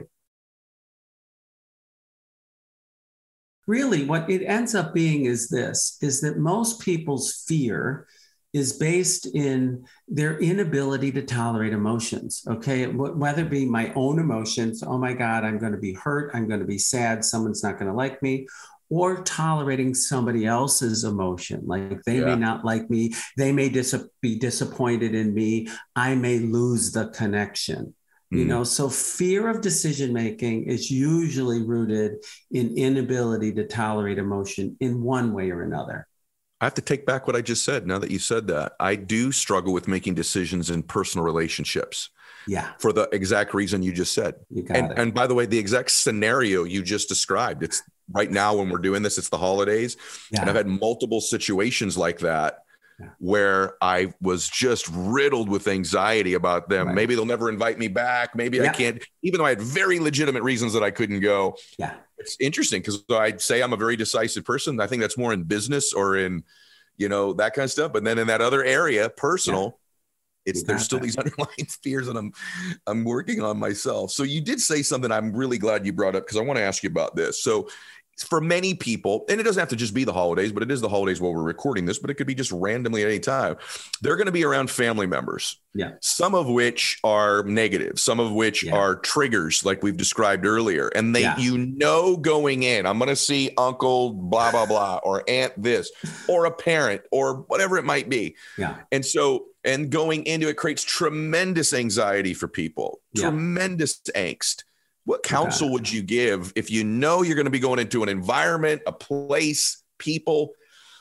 [3.66, 8.06] Really what it ends up being is this is that most people's fear
[8.52, 14.82] is based in their inability to tolerate emotions okay whether it be my own emotions
[14.82, 17.78] oh my god i'm going to be hurt i'm going to be sad someone's not
[17.78, 18.46] going to like me
[18.90, 22.26] or tolerating somebody else's emotion like they Yeah.
[22.26, 27.08] may not like me they may dis- be disappointed in me i may lose the
[27.08, 27.94] connection
[28.34, 28.48] you Mm.
[28.48, 32.12] know so fear of decision making is usually rooted
[32.50, 36.06] in inability to tolerate emotion in one way or another
[36.60, 37.86] I have to take back what I just said.
[37.86, 42.10] Now that you said that, I do struggle with making decisions in personal relationships
[42.46, 44.34] yeah for the exact reason you just said.
[44.50, 47.82] you And, and by the way, the exact scenario you just described, it's
[48.12, 49.96] right now when we're doing this, it's the holidays.
[50.40, 52.58] And I've had multiple situations like that Yeah.
[53.18, 56.88] Where I was just riddled with anxiety about them.
[56.88, 56.94] Right.
[56.94, 58.34] Maybe they'll never invite me back.
[58.34, 61.56] Maybe I can't, even though I had very legitimate reasons that I couldn't go.
[61.78, 64.80] yeah It's interesting because I'd say I'm a very decisive person.
[64.80, 66.44] I think that's more in business or in,
[66.96, 67.92] you know, that kind of stuff.
[67.92, 69.78] But then in that other area, personal,
[70.46, 71.04] it's there's still that.
[71.04, 72.32] these underlying fears that I'm
[72.86, 74.12] I'm working on myself.
[74.12, 76.62] So you did say something I'm really glad you brought up because I want to
[76.62, 77.42] ask you about this.
[77.42, 77.68] So
[78.22, 80.80] for many people, and it doesn't have to just be the holidays, but it is
[80.80, 83.56] the holidays while we're recording this, but it could be just randomly at any time.
[84.02, 85.58] They're going to be around family members.
[85.74, 85.92] Yeah.
[86.00, 88.76] Some of which are negative, some of which Yeah.
[88.76, 90.88] are triggers, like we've described earlier.
[90.88, 91.36] And they, Yeah.
[91.38, 95.90] you know, going in, I'm going to see uncle, blah, blah, blah, or aunt this,
[96.28, 98.36] or a parent, or whatever it might be.
[98.56, 103.30] yeah And so, and going into it creates tremendous anxiety for people, Yeah.
[103.30, 104.62] tremendous angst.
[105.04, 108.08] What counsel would you give if you know you're going to be going into an
[108.08, 110.52] environment, a place, people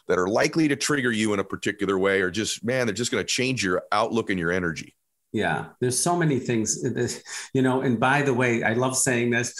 [0.07, 3.11] that are likely to trigger you in a particular way, or just, man, they're just
[3.11, 4.95] going to change your outlook and your energy?
[5.31, 6.83] Yeah, there's so many things,
[7.53, 7.81] you know.
[7.81, 9.55] And by the way, I love saying this.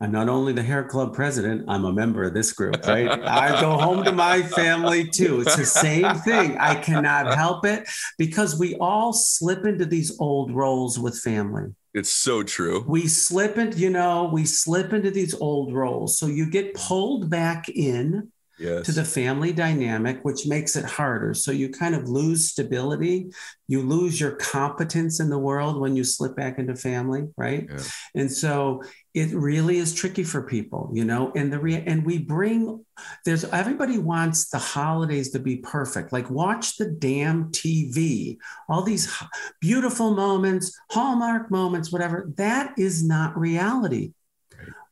[0.00, 3.08] I'm not only the hair club president, I'm a member of this group, right?
[3.24, 5.40] I go home to my family too.
[5.40, 6.58] It's the same thing.
[6.58, 7.88] I cannot help it
[8.18, 11.74] because we all slip into these old roles with family.
[11.94, 12.84] It's so true.
[12.88, 16.18] We slip into, you know, we slip into these old roles.
[16.18, 18.86] So you get pulled back in Yes.
[18.86, 21.34] to the family dynamic, which makes it harder.
[21.34, 23.32] So you kind of lose stability.
[23.66, 27.66] You lose your competence in the world when you slip back into family, right?
[27.68, 27.82] Yeah.
[28.14, 28.82] And so
[29.12, 31.32] it really is tricky for people, you know.
[31.34, 32.84] And the re- and we bring
[33.24, 36.12] there's everybody wants the holidays to be perfect.
[36.12, 38.36] Like watch the damn TV,
[38.68, 39.12] all these
[39.60, 42.30] beautiful moments, hallmark moments, whatever.
[42.36, 44.12] That is not reality.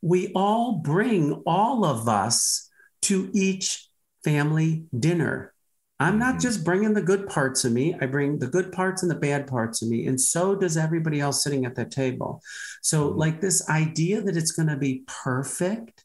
[0.01, 2.69] We all bring all of us
[3.03, 3.89] to each
[4.23, 5.53] family dinner.
[5.99, 6.41] I'm not Mhm.
[6.41, 9.47] just bringing the good parts of me, I bring the good parts and the bad
[9.47, 10.07] parts of me.
[10.07, 12.41] And so does everybody else sitting at that table.
[12.81, 13.17] So, Mhm.
[13.17, 16.03] like, this idea that it's going to be perfect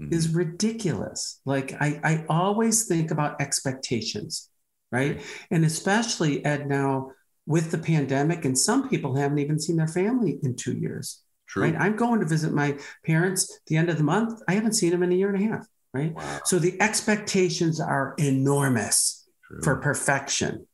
[0.00, 0.12] Mhm.
[0.12, 1.40] is ridiculous.
[1.44, 4.48] Like, I, I always think about expectations,
[4.92, 5.20] right?
[5.50, 7.10] And especially, Ed, now
[7.46, 11.64] with the pandemic, and some people haven't even seen their family in two years, True.
[11.64, 11.76] right?
[11.78, 14.40] I'm going to visit my parents the end of the month.
[14.48, 15.66] I haven't seen them in a year and a half,
[15.96, 16.14] right?
[16.14, 16.40] Wow.
[16.44, 19.62] So the expectations are enormous True.
[19.62, 20.66] for perfection.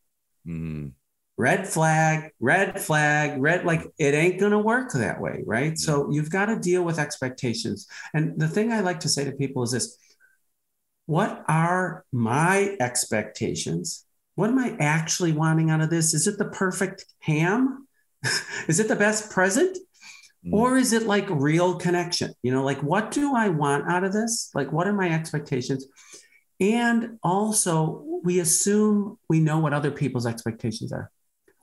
[0.46, 0.92] Mhm.
[1.38, 5.78] Red flag, red flag, red, like it ain't going to work that way, right?
[5.78, 7.86] So you've got to deal with expectations.
[8.12, 9.96] And the thing I like to say to people is this
[11.06, 14.04] What are my expectations?
[14.34, 16.14] What am I actually wanting out of this?
[16.14, 17.88] Is it the perfect ham?
[18.68, 19.78] is it the best present?
[20.45, 20.53] Mhm.
[20.53, 22.32] or is it like real connection?
[22.43, 24.51] You know like what do i want out of this?
[24.55, 25.86] Like what are my expectations?
[26.61, 31.11] And also we assume we know what other people's expectations are.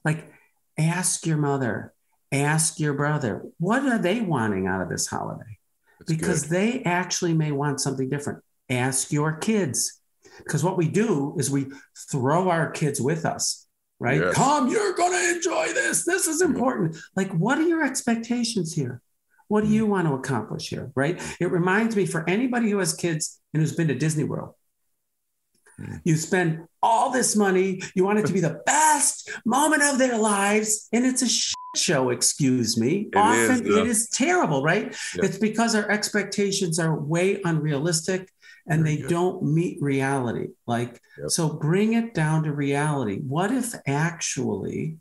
[0.03, 0.31] Like
[0.77, 1.93] ask your mother
[2.31, 5.57] ask your brother what are they wanting out of this holiday?
[5.99, 6.51] That's because good.
[6.51, 8.43] they actually may want something different.
[8.69, 9.99] Ask your kids.
[10.37, 11.67] Because what we do is we
[12.09, 13.67] throw our kids with us
[13.99, 14.33] right Yes.
[14.35, 19.01] come you're going to enjoy this this is important like what are your expectations here
[19.47, 19.73] what do Mm.
[19.73, 23.61] you want to accomplish here right it reminds me for anybody who has kids and
[23.61, 24.53] who's been to disney world
[25.79, 26.01] Mm.
[26.03, 30.17] you spend all this money you want it to be the best moment of their
[30.17, 33.77] lives and it's a shit show excuse me It often is, though.
[33.81, 35.25] it is terrible right Yeah.
[35.25, 38.29] it's because our expectations are way unrealistic
[38.69, 39.09] and Very they good.
[39.09, 40.47] don't meet reality.
[40.67, 41.29] Like, Yep.
[41.31, 43.19] so bring it down to reality.
[43.19, 44.97] What if actually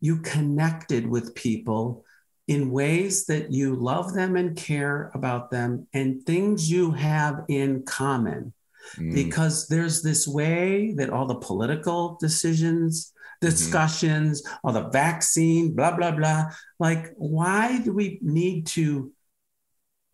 [0.00, 2.04] you connected with people
[2.46, 7.82] in ways that you love them and care about them and things you have in
[7.82, 8.52] common?
[8.98, 9.14] Mhm.
[9.14, 16.12] because there's this way that all the political decisions, discussions, all the vaccine, blah, blah,
[16.12, 16.44] blah.
[16.78, 19.10] Like, why do we need to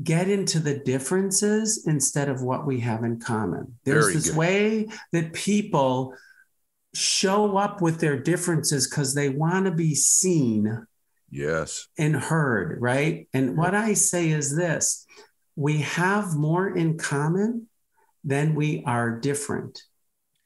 [0.03, 3.79] get into the differences instead of what we have in common?
[3.85, 4.37] There's Very this good.
[4.37, 6.15] way that people
[6.95, 10.87] show up with their differences because they want to be seen
[11.31, 11.89] Yes.
[11.97, 13.29] and heard, right?
[13.33, 15.07] And what I say is this
[15.57, 17.69] we have more in common
[18.25, 19.83] than we are different.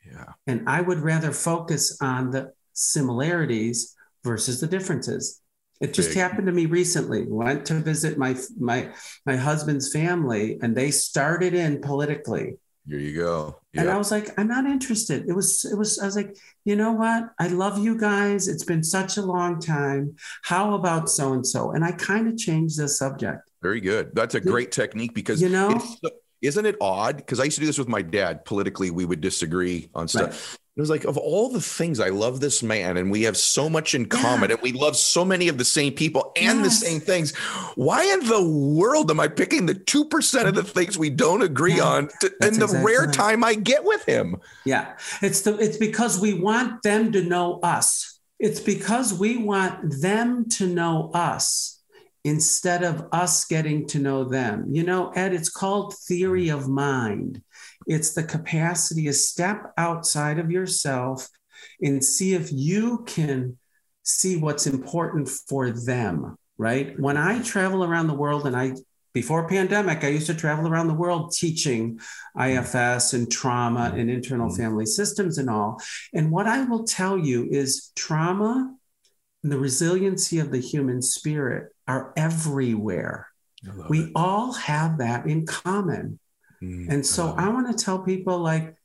[0.04, 0.32] Yeah.
[0.46, 3.94] And I would rather focus on the similarities
[4.24, 5.40] versus the differences.
[5.80, 6.18] It just Big.
[6.18, 7.26] happened to me recently.
[7.26, 8.90] Went to visit my my
[9.24, 12.56] my husband's family and they started in politically.
[12.88, 13.60] Here you go.
[13.74, 15.28] And I was like, I'm not interested.
[15.28, 17.30] It was, it was, I was like, you know what?
[17.38, 18.46] I love you guys.
[18.46, 20.14] It's been such a long time.
[20.44, 21.72] How about so and so?
[21.72, 23.50] And I kind of changed the subject.
[23.60, 24.14] Very good.
[24.14, 25.82] That's a great technique because You know?
[26.40, 27.16] isn't it odd?
[27.16, 28.44] Because I used to do this with my dad.
[28.44, 30.52] Politically, we would disagree on stuff.
[30.52, 30.60] Right.
[30.76, 33.70] It was like of all the things, I love this man, and we have so
[33.70, 37.00] much in common, and we love so many of the same people and the same
[37.00, 37.34] things.
[37.76, 41.40] Why in the world am I picking the two percent of the things we don't
[41.40, 43.14] agree Yeah, on, to, and the exactly rare right.
[43.14, 44.36] time I get with him?
[44.66, 44.96] Yeah.
[45.22, 48.20] It's the it's because we want them to know us.
[48.38, 51.80] It's because we want them to know us
[52.22, 54.66] instead of us getting to know them.
[54.68, 57.40] You know, Ed, it's called theory of mind.
[57.86, 61.28] It's the capacity to step outside of yourself
[61.80, 63.58] and see if you can
[64.02, 66.98] see what's important for them, right?
[66.98, 68.74] When I travel around the world and I
[69.12, 71.98] before pandemic, I used to travel around the world teaching
[72.38, 74.56] IFS and trauma and internal Mhm.
[74.58, 75.80] family systems and all.
[76.12, 78.74] And what I will tell you is trauma
[79.42, 83.28] and the resiliency of the human spirit are everywhere.
[83.88, 84.12] We it.
[84.14, 86.18] all have that in common.
[86.62, 87.34] Mm, And so.
[87.36, 88.76] I want to tell people like,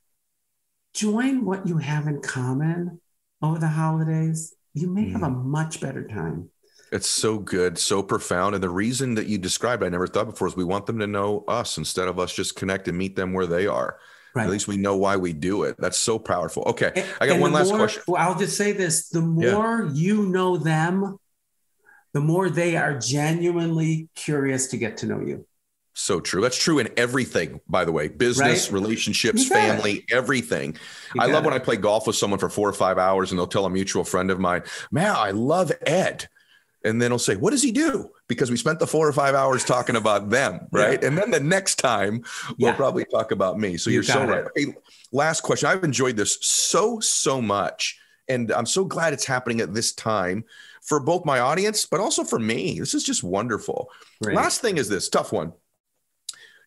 [0.94, 3.00] join what you have in common
[3.42, 4.54] over the holidays.
[4.74, 5.46] You may have a Mm.
[5.46, 6.50] much better time.
[6.92, 8.56] It's so good, so profound.
[8.56, 11.08] And the reason that you described, I never thought before, is we want them to
[11.08, 13.98] know us instead of us just connect and meet them where they are.
[14.36, 14.44] Right.
[14.46, 15.76] At least we know why we do it.
[15.80, 16.64] That's so powerful.
[16.68, 16.92] Okay.
[16.96, 18.04] And- I got one last more- question.
[18.08, 19.54] Well, I'll just say this the Yeah.
[19.54, 21.18] more you know them,
[22.14, 25.46] the more they are genuinely curious to get to know you.
[26.02, 26.42] So true.
[26.42, 28.74] That's true in everything, by the way business, Right?
[28.74, 29.62] relationships, got it.
[29.62, 30.78] family, everything.
[31.16, 31.48] You I love it.
[31.48, 33.70] when I play golf with someone for four or five hours and they'll tell a
[33.70, 36.28] mutual friend of mine, man, I love Ed.
[36.84, 38.10] And then he'll say, What does he do?
[38.28, 41.02] Because we spent the four or five hours talking about them, right?
[41.04, 42.24] And then the next time
[42.58, 42.76] we'll Yeah.
[42.76, 43.78] probably talk about me.
[43.78, 44.46] So You are so got right.
[44.56, 44.70] it.
[44.70, 44.76] Okay,
[45.12, 45.70] last question.
[45.70, 48.00] I've enjoyed this so, so much.
[48.28, 50.46] And I'm so glad it's happening at this time
[50.82, 52.80] for both my audience, but also for me.
[52.80, 53.90] This is just wonderful.
[54.22, 55.54] Last thing is this tough one.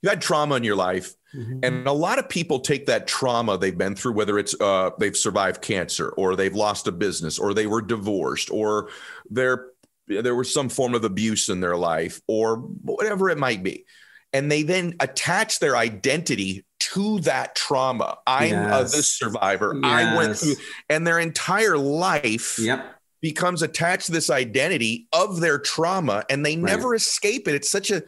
[0.04, 1.60] You had trauma in your life, Mhm.
[1.64, 5.16] and a lot of people take that trauma they've been through, whether it's uh, they've
[5.16, 8.90] survived cancer, or they've lost a business, or they were divorced, or
[9.30, 9.68] they're,
[10.06, 13.86] there was some form of abuse in their life, or whatever it might be.
[14.34, 18.18] And they then attach their identity to that trauma.
[18.26, 19.74] I'm a, this survivor.
[19.82, 20.56] I went through,
[20.90, 22.94] and their entire life Yep.
[23.22, 26.72] becomes attached to this identity of their trauma and they Right.
[26.76, 28.02] never escape it it's such a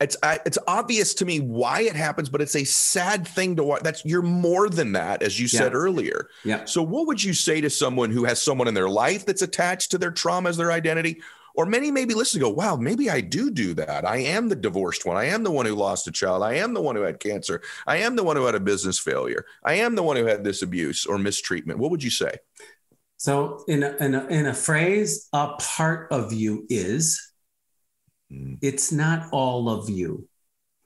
[0.00, 3.64] it's I, it's obvious to me why it happens but it's a sad thing to
[3.64, 6.28] watch that's you're more than that as you said earlier.
[6.44, 6.68] Yep.
[6.68, 9.90] so what would you say to someone who has someone in their life that's attached
[9.90, 11.20] to their trauma as their identity?
[11.56, 14.08] Or many maybe listen to go wow maybe i do do that.
[14.08, 15.16] I am the divorced one.
[15.16, 16.42] I am the one who lost a child.
[16.42, 17.60] I am the one who had cancer.
[17.86, 19.44] I am the one who had a business failure.
[19.64, 21.78] I am the one who had this abuse or mistreatment.
[21.78, 22.36] What would you say?
[23.20, 27.29] So, in a, in a, in a phrase, a part of you is,
[28.32, 28.58] Mm.
[28.62, 30.28] it's not all of you.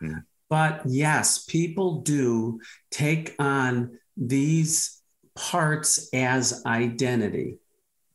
[0.03, 0.25] Mm.
[0.49, 5.03] But yes, people do take on these
[5.35, 7.59] parts as identity.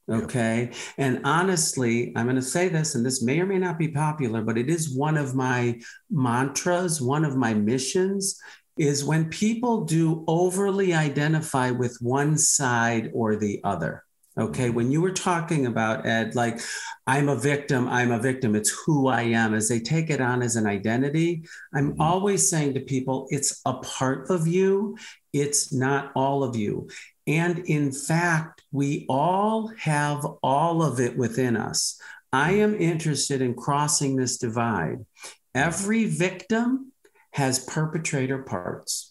[0.08, 0.24] Yep.
[0.24, 0.72] Okay.
[0.98, 4.42] And honestly, I'm going to say this, and this may or may not be popular,
[4.42, 8.40] but it is one of my mantras, one of my missions
[8.78, 14.04] is when people do overly identify with one side or the other.
[14.38, 14.70] Okay.
[14.70, 16.62] When you were talking about Ed, like,
[17.08, 20.42] I'm a victim, I'm a victim, it's who I am, as they take it on
[20.42, 22.00] as an identity, I'm Mhm.
[22.00, 24.98] always saying to people, it's a part of you,
[25.34, 26.88] it's not all of you.
[27.28, 32.00] And in fact, we all have all of it within us.
[32.32, 35.06] I am interested in crossing this divide.
[35.54, 36.92] Every victim
[37.32, 39.09] has perpetrator parts.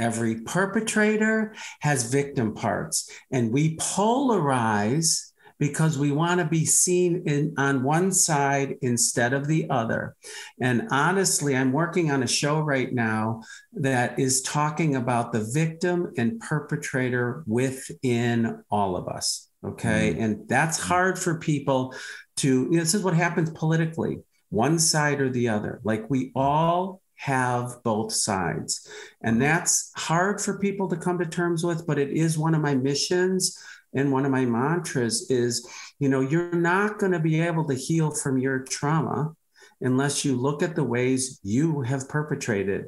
[0.00, 3.10] Every perpetrator has victim parts.
[3.30, 5.30] And we polarize
[5.60, 10.16] because we want to be seen in, on one side instead of the other.
[10.60, 13.42] And honestly, I'm working on a show right now
[13.74, 19.48] that is talking about the victim and perpetrator within all of us.
[19.62, 20.14] Okay.
[20.14, 20.24] Mm.
[20.24, 20.88] And that's mm.
[20.88, 21.94] hard for people
[22.38, 25.80] to, you know, this is what happens politically one side or the other.
[25.84, 28.88] Like we all have both sides.
[29.22, 32.62] And that's hard for people to come to terms with, but it is one of
[32.62, 33.58] my missions
[33.92, 35.68] and one of my mantras is,
[35.98, 39.34] you know, you're not going to be able to heal from your trauma
[39.82, 42.86] unless you look at the ways you have perpetrated,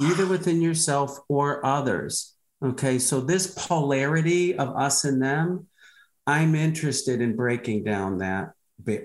[0.00, 2.36] either within yourself or others.
[2.64, 3.00] Okay.
[3.00, 5.66] So this polarity of us and them,
[6.28, 8.52] I'm interested in breaking down that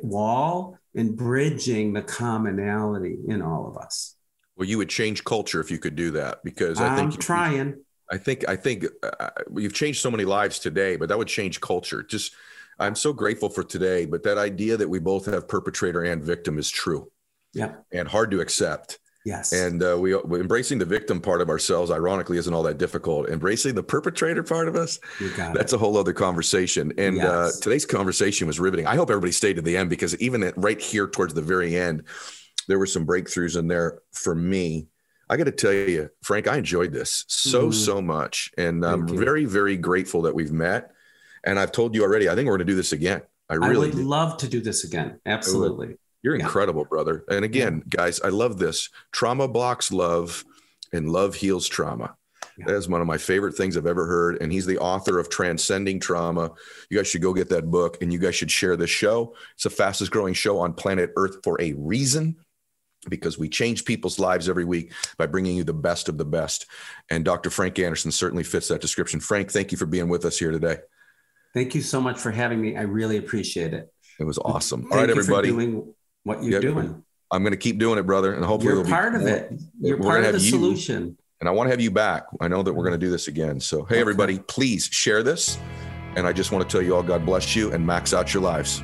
[0.04, 4.16] wall and bridging the commonality in all of us.
[4.60, 7.18] Well, you would change culture if you could do that because I think I'm you-
[7.18, 7.82] trying.
[8.12, 11.62] I think I think uh, you've changed so many lives today, but that would change
[11.62, 12.04] culture.
[12.04, 12.34] Just
[12.78, 16.58] I'm so grateful for today, but that idea that we both have perpetrator and victim
[16.58, 17.10] is true
[17.54, 17.76] Yeah.
[17.94, 19.00] and hard to accept.
[19.26, 19.54] Yes.
[19.54, 23.30] And uh, we embracing the victim part of ourselves, ironically, isn't all that difficult.
[23.30, 24.98] Embracing the perpetrator part of us,
[25.38, 25.76] that's it.
[25.76, 26.92] a whole other conversation.
[26.98, 28.88] And uh, today's conversation was riveting.
[28.88, 31.76] I hope everybody stayed to the end because even at, right here towards the very
[31.76, 32.04] end,
[32.70, 34.88] there were some breakthroughs in there for me.
[35.30, 37.74] I got to tell you, Frank, I enjoyed this so, Mhm.
[37.74, 38.52] so much.
[38.58, 39.26] And I'm Thank you.
[39.26, 40.92] very, very grateful that we've met.
[41.44, 43.22] And I've told you already, I think we're going to do this again.
[43.50, 44.04] I I really would do.
[44.04, 45.20] love to do this again.
[45.26, 45.98] Absolutely.
[46.22, 46.44] You're Yeah.
[46.46, 47.24] incredible, brother.
[47.30, 48.90] And again, guys, I love this.
[49.12, 50.46] Trauma blocks love,
[50.94, 52.16] and love heals trauma.
[52.58, 52.66] Yeah.
[52.68, 54.42] That is one of my favorite things I've ever heard.
[54.42, 56.52] And he's the author of Transcending Trauma.
[56.90, 59.34] You guys should go get that book and you guys should share this show.
[59.56, 62.36] It's the fastest growing show on planet Earth for a reason
[63.08, 66.66] because we change people's lives every week by bringing you the best of the best.
[67.10, 67.50] And Dr.
[67.50, 69.20] Frank Anderson certainly fits that description.
[69.20, 70.78] Frank, thank you for being with us here today.
[71.54, 72.76] Thank you so much for having me.
[72.76, 73.92] I really appreciate it.
[74.20, 74.82] It was awesome.
[74.82, 75.48] Thank All right, you for everybody.
[75.50, 75.94] doing
[76.24, 76.70] what you're Yeah.
[76.74, 77.04] doing.
[77.32, 78.34] I'm going to keep doing it, brother.
[78.34, 79.52] And hopefully, You're there'll be part of it.
[79.80, 81.16] You're part of the solution.
[81.40, 82.26] and I want to have you back.
[82.42, 83.60] I know that we're going to do this again.
[83.60, 84.02] So, hey, Okay.
[84.02, 85.58] everybody, please share this.
[86.16, 88.44] And I just want to tell you all, God bless you and max out your
[88.44, 88.84] lives.